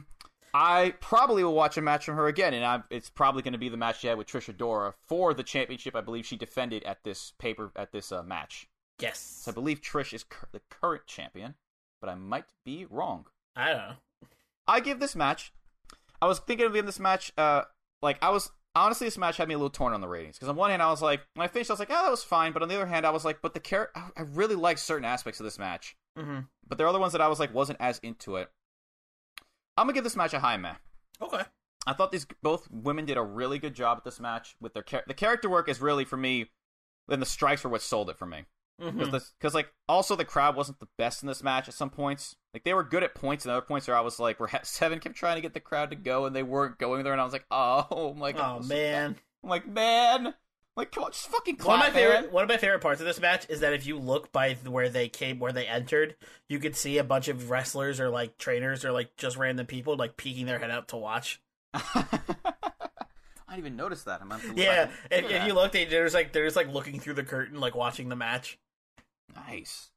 [0.55, 3.59] I probably will watch a match from her again, and I, it's probably going to
[3.59, 5.95] be the match she had with Trish Adora for the championship.
[5.95, 8.67] I believe she defended at this paper at this uh, match.
[8.99, 9.19] Yes.
[9.19, 11.55] So I believe Trish is cur- the current champion,
[12.03, 13.27] but I might be wrong.
[13.55, 13.93] I don't know.
[14.67, 15.53] I give this match.
[16.21, 17.31] I was thinking of giving this match.
[17.37, 17.61] Uh,
[18.01, 20.49] like I was honestly, this match had me a little torn on the ratings because
[20.49, 22.21] on one hand I was like, when I finished, I was like, oh, that was
[22.21, 22.51] fine.
[22.51, 24.79] But on the other hand, I was like, but the char- I I really like
[24.79, 25.95] certain aspects of this match.
[26.19, 26.39] Mm-hmm.
[26.67, 28.51] But there are other ones that I was like, wasn't as into it.
[29.77, 30.75] I'm gonna give this match a high man.
[31.21, 31.43] Okay.
[31.87, 34.83] I thought these both women did a really good job at this match with their
[34.83, 36.51] char- the character work is really for me.
[37.07, 38.43] Then the strikes were what sold it for me
[38.79, 39.53] because Mhm.
[39.53, 42.35] like also the crowd wasn't the best in this match at some points.
[42.53, 44.99] Like they were good at points, and other points where I was like, where Seven
[44.99, 47.23] kept trying to get the crowd to go, and they weren't going there, and I
[47.23, 49.15] was like, oh my god, Oh man.
[49.43, 50.33] I'm like man,
[50.75, 52.11] like come on, just fucking clap, One of my man.
[52.13, 54.55] favorite one of my favorite parts of this match is that if you look by
[54.65, 56.15] where they came where they entered,
[56.49, 59.95] you could see a bunch of wrestlers or like trainers or like just random people
[59.97, 61.41] like peeking their head out to watch.
[61.73, 64.21] I didn't even notice that.
[64.21, 66.69] I'm gonna have to look Yeah, if, if you look, they there's like there's like
[66.69, 68.57] looking through the curtain, like watching the match.
[69.35, 69.89] Nice.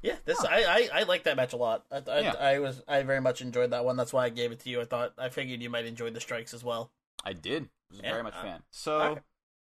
[0.00, 1.84] Yeah, this I, I I like that match a lot.
[1.90, 2.34] I I, Yeah.
[2.34, 3.96] I was I very much enjoyed that one.
[3.96, 4.80] That's why I gave it to you.
[4.80, 6.92] I thought I figured you might enjoy the strikes as well.
[7.24, 7.64] I did.
[7.64, 8.62] I was Yeah, very much uh, fan.
[8.70, 9.18] So,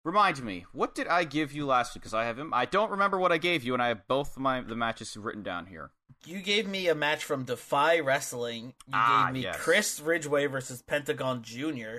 [0.04, 2.02] remind me, what did I give you last week?
[2.02, 2.52] Because I have him.
[2.52, 5.44] I don't remember what I gave you, and I have both my the matches written
[5.44, 5.92] down here.
[6.24, 8.74] You gave me a match from Defy Wrestling.
[8.88, 9.56] You Ah, gave me yes.
[9.58, 11.98] Chris Ridgeway versus Pentagon Jr.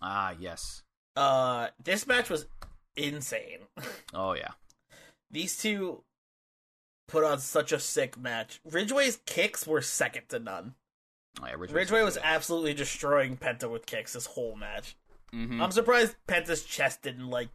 [0.00, 0.82] Ah, yes.
[1.14, 2.46] Uh, this match was
[2.96, 3.60] insane.
[4.14, 4.50] Oh yeah.
[5.32, 6.04] These two
[7.08, 8.60] put on such a sick match.
[8.64, 10.74] Ridgeway's kicks were second to none.
[11.40, 14.96] Oh, yeah Ridgeway's Ridgway was absolutely destroying Penta with kicks this whole match.
[15.32, 15.62] Mhm.
[15.62, 17.48] I'm surprised Penta's chest didn't like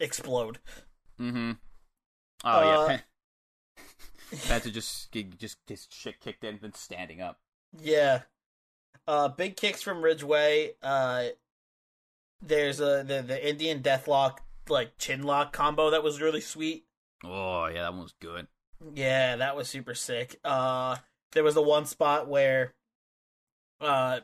[0.00, 0.58] explode.
[1.20, 1.52] Mm-hmm.
[2.44, 2.50] Oh
[2.84, 3.84] Uh, yeah.
[4.34, 7.38] Penta just just gets shit kicked in, then standing up.
[7.78, 8.22] Yeah.
[9.06, 10.72] Uh big kicks from Ridgeway.
[10.82, 11.26] Uh
[12.40, 14.38] there's a the, the Indian deathlock
[14.68, 16.86] like chin lock combo that was really sweet.
[17.24, 18.46] Oh yeah, that one was good.
[18.94, 20.38] Yeah, that was super sick.
[20.44, 20.96] Uh
[21.32, 22.74] there was the one spot where
[23.80, 24.20] uh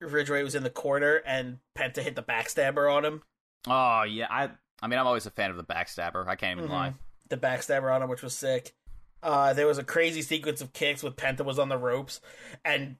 [0.00, 3.22] Ridgeway was in the corner and Penta hit the backstabber on him.
[3.66, 4.50] Oh yeah, I
[4.82, 6.26] I mean I'm always a fan of the backstabber.
[6.26, 6.74] I can't even Mhm.
[6.74, 6.94] lie.
[7.28, 8.74] The backstabber on him, which was sick.
[9.22, 12.20] Uh there was a crazy sequence of kicks with Penta was on the ropes
[12.64, 12.96] and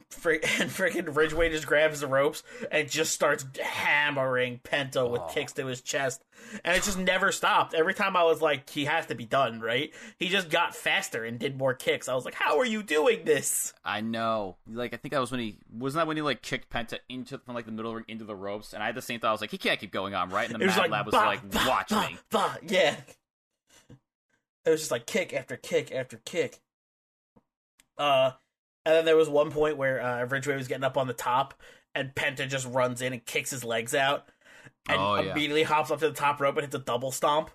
[0.24, 5.28] and freaking Ridgeway just grabs the ropes and just starts hammering Penta with Oh.
[5.32, 6.24] kicks to his chest.
[6.64, 7.74] And it just never stopped.
[7.74, 9.92] Every time I was like, he has to be done, right?
[10.18, 12.08] He just got faster and did more kicks.
[12.08, 13.72] I was like, how are you doing this?
[13.84, 14.56] I know.
[14.70, 17.38] Like I think that was when he wasn't that when he like kicked Penta into
[17.38, 19.28] from like the middle ring into the ropes, and I had the same thought.
[19.28, 20.50] I was like, he can't keep going on, right?
[20.50, 22.18] And the Mad like, Lab was bah, like, bah, watch bah, me.
[22.30, 22.54] bah.
[22.68, 22.96] Yeah.
[24.64, 26.58] It was just like kick after kick after kick.
[27.96, 28.32] Uh,
[28.86, 31.52] and then there was one point where uh, Ridgeway was getting up on the top,
[31.94, 34.28] and Penta just runs in and kicks his legs out,
[34.88, 35.32] and Oh, yeah.
[35.32, 37.50] immediately hops up to the top rope and hits a double stomp,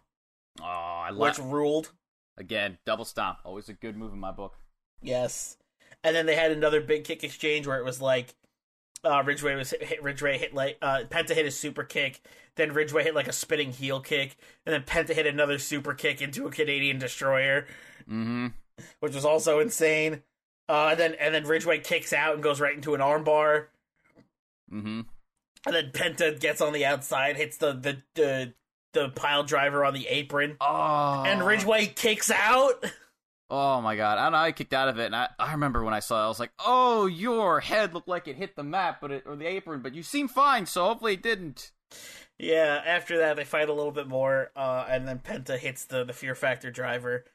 [0.60, 1.92] Oh, I which like ruled.
[2.38, 3.40] again double stomp.
[3.46, 4.58] Always a good move in my book.
[5.02, 5.58] Yes.
[6.04, 8.36] And then they had another big kick exchange where it was like
[9.04, 12.22] uh, Ridgeway was hit, hit Ridgeway hit like uh, Penta hit a super kick,
[12.56, 16.22] then Ridgeway hit like a spinning heel kick, and then Penta hit another super kick
[16.22, 17.66] into a Canadian destroyer,
[18.10, 18.48] Mm-hmm.
[19.00, 20.22] which was also insane.
[20.70, 23.66] Uh, and then and then Ridgeway kicks out and goes right into an armbar,
[24.72, 25.02] Mm-hmm.
[25.66, 28.54] and then Penta gets on the outside, hits the the the,
[28.94, 32.84] the pile driver on the apron, Oh, and Ridgeway kicks out.
[33.50, 34.18] Oh my god!
[34.18, 34.38] I know.
[34.38, 36.40] I kicked out of it, and I, I remember when I saw it, I was
[36.40, 39.82] like, "Oh, your head looked like it hit the mat, but it or the apron,
[39.82, 41.72] but you seem fine, so hopefully it didn't."
[42.40, 46.06] Yeah, after that they fight a little bit more, uh, and then Penta hits the,
[46.06, 47.26] the Fear Factor driver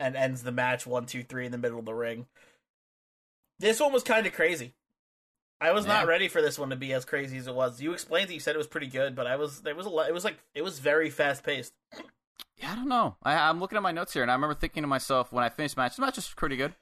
[0.00, 2.24] and ends the match one, two, three in the middle of the ring.
[3.60, 4.74] This one was kind of crazy.
[5.60, 7.82] I was not ready for this one to be as crazy as it was.
[7.82, 9.90] You explained it, you said it was pretty good, but I was there was a
[9.90, 11.72] lot it was like it was very fast paced.
[12.56, 13.16] Yeah, I don't know.
[13.22, 15.50] I, I'm looking at my notes here, and I remember thinking to myself when I
[15.50, 16.74] finished the match, the match is pretty good.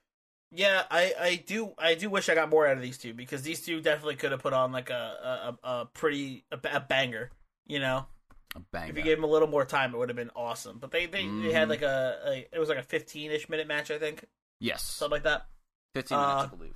[0.52, 3.42] Yeah, I, I do I do wish I got more out of these two because
[3.42, 7.30] these two definitely could have put on like a a, a pretty a, a banger,
[7.66, 8.06] you know.
[8.54, 8.90] A banger.
[8.92, 10.78] If you gave them a little more time, it would have been awesome.
[10.78, 11.70] But they they, they had Mhm.
[11.70, 14.24] like a, a it was like a fifteen ish minute match, I think,
[14.60, 15.46] yes, something like that.
[15.94, 16.74] 15 minutes, I uh, believe.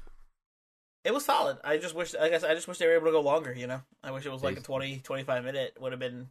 [1.05, 1.59] It was solid.
[1.65, 3.53] I just wish I guess I just wish they were able to go longer.
[3.53, 6.29] You know, I wish it was like a 20, 25 minute would have been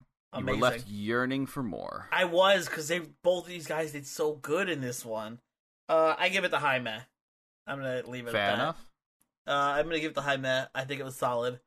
[0.00, 0.60] You amazing.
[0.60, 2.06] were left yearning for more.
[2.12, 5.40] I was because they both these guys did so good in this one.
[5.88, 7.00] Uh, I give it the high meh.
[7.66, 8.54] I'm gonna leave it Fair at that.
[8.54, 8.86] enough.
[9.48, 10.66] Uh, I'm gonna give it the high meh.
[10.74, 11.58] I think it was solid.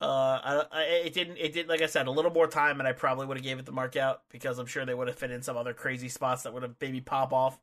[0.00, 1.36] Uh, I, I, it didn't.
[1.38, 1.68] It did.
[1.68, 3.72] Like I said, a little more time, and I probably would have gave it the
[3.72, 6.52] mark out because I'm sure they would have fit in some other crazy spots that
[6.52, 7.56] would have maybe pop off.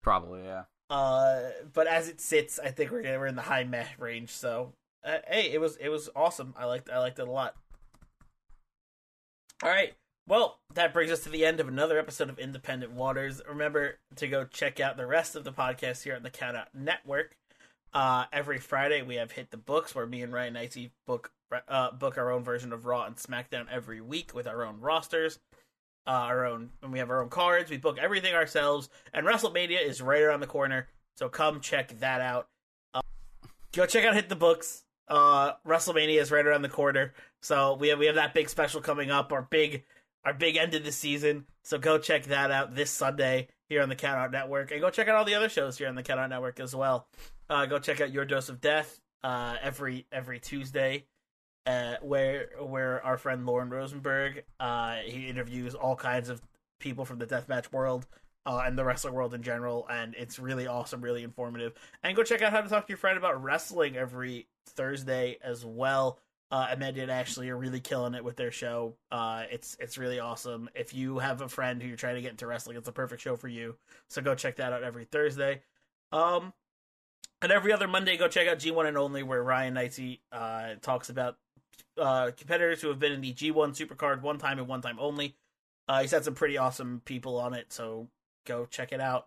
[0.00, 0.62] Probably, yeah.
[0.92, 4.28] Uh, but as it sits, I think we're we're in the high meh range.
[4.28, 6.52] So, uh, hey, it was it was awesome.
[6.54, 7.56] I liked I liked it a lot.
[9.62, 9.94] All right.
[10.28, 13.40] Well, that brings us to the end of another episode of Independent Waters.
[13.48, 17.36] Remember to go check out the rest of the podcast here on the Countout Network.
[17.94, 21.32] Uh, every Friday we have hit the books where me and Ryan Nicey book
[21.68, 25.38] uh, book our own version of Raw and SmackDown every week with our own rosters,
[26.06, 27.70] uh, our own and we have our own cards.
[27.70, 30.88] We book everything ourselves, and WrestleMania is right around the corner.
[31.16, 32.48] So come check that out.
[32.94, 33.02] Uh,
[33.72, 34.84] go check out Hit the Books.
[35.08, 38.80] Uh, WrestleMania is right around the corner, so we have we have that big special
[38.80, 39.32] coming up.
[39.32, 39.84] Our big
[40.24, 41.46] our big end of the season.
[41.62, 44.90] So go check that out this Sunday here on the Cat Countout Network, and go
[44.90, 47.06] check out all the other shows here on the Cat Countout Network as well.
[47.50, 51.04] Uh, go check out Your Dose of Death uh, every every Tuesday,
[51.66, 56.42] uh, where where our friend Lauren Rosenberg uh, he interviews all kinds of
[56.78, 58.06] people from the deathmatch world
[58.44, 61.74] uh, and the wrestling world in general, and it's really awesome, really informative.
[62.02, 65.64] And go check out how to talk to your friend about wrestling every Thursday as
[65.64, 66.18] well.
[66.50, 68.96] Uh, Amanda and Ashley are really killing it with their show.
[69.10, 70.68] Uh, it's it's really awesome.
[70.74, 73.22] If you have a friend who you're trying to get into wrestling, it's a perfect
[73.22, 73.76] show for you.
[74.08, 75.62] So go check that out every Thursday.
[76.10, 76.52] Um,
[77.42, 81.10] and every other Monday, go check out G1 and Only, where Ryan Knightsey uh, talks
[81.10, 81.36] about
[81.98, 85.36] uh, competitors who have been in the G1 Supercard one time and one time only.
[85.88, 88.08] Uh, he's had some pretty awesome people on it, so
[88.46, 89.26] go check it out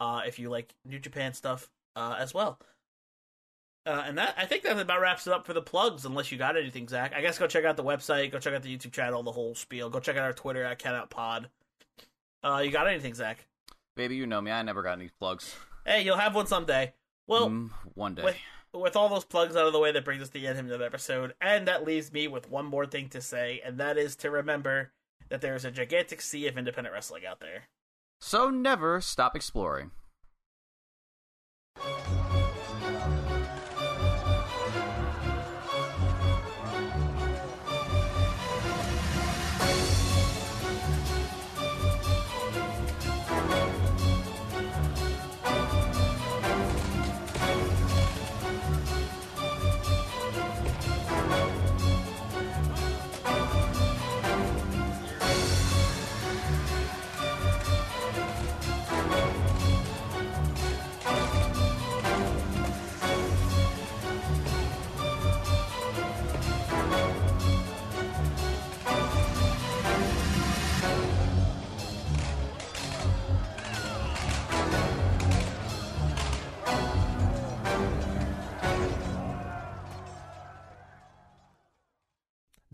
[0.00, 2.58] uh, if you like New Japan stuff uh, as well.
[3.84, 6.04] Uh, and that I think that about wraps it up for the plugs.
[6.04, 7.12] Unless you got anything, Zach.
[7.14, 9.54] I guess go check out the website, go check out the YouTube channel, the whole
[9.54, 9.90] spiel.
[9.90, 11.46] Go check out our Twitter at CatOutPod.
[12.42, 13.46] Uh, you got anything, Zach?
[13.94, 14.50] Baby, you know me.
[14.50, 15.54] I never got any plugs.
[15.84, 16.94] Hey, you'll have one someday.
[17.26, 18.22] Well, Mm, one day.
[18.24, 18.36] with
[18.72, 20.78] with all those plugs out of the way, that brings us to the end of
[20.78, 24.14] the episode, and that leaves me with one more thing to say, and that is
[24.16, 24.92] to remember
[25.30, 27.68] that there is a gigantic sea of independent wrestling out there.
[28.20, 29.92] So never stop exploring.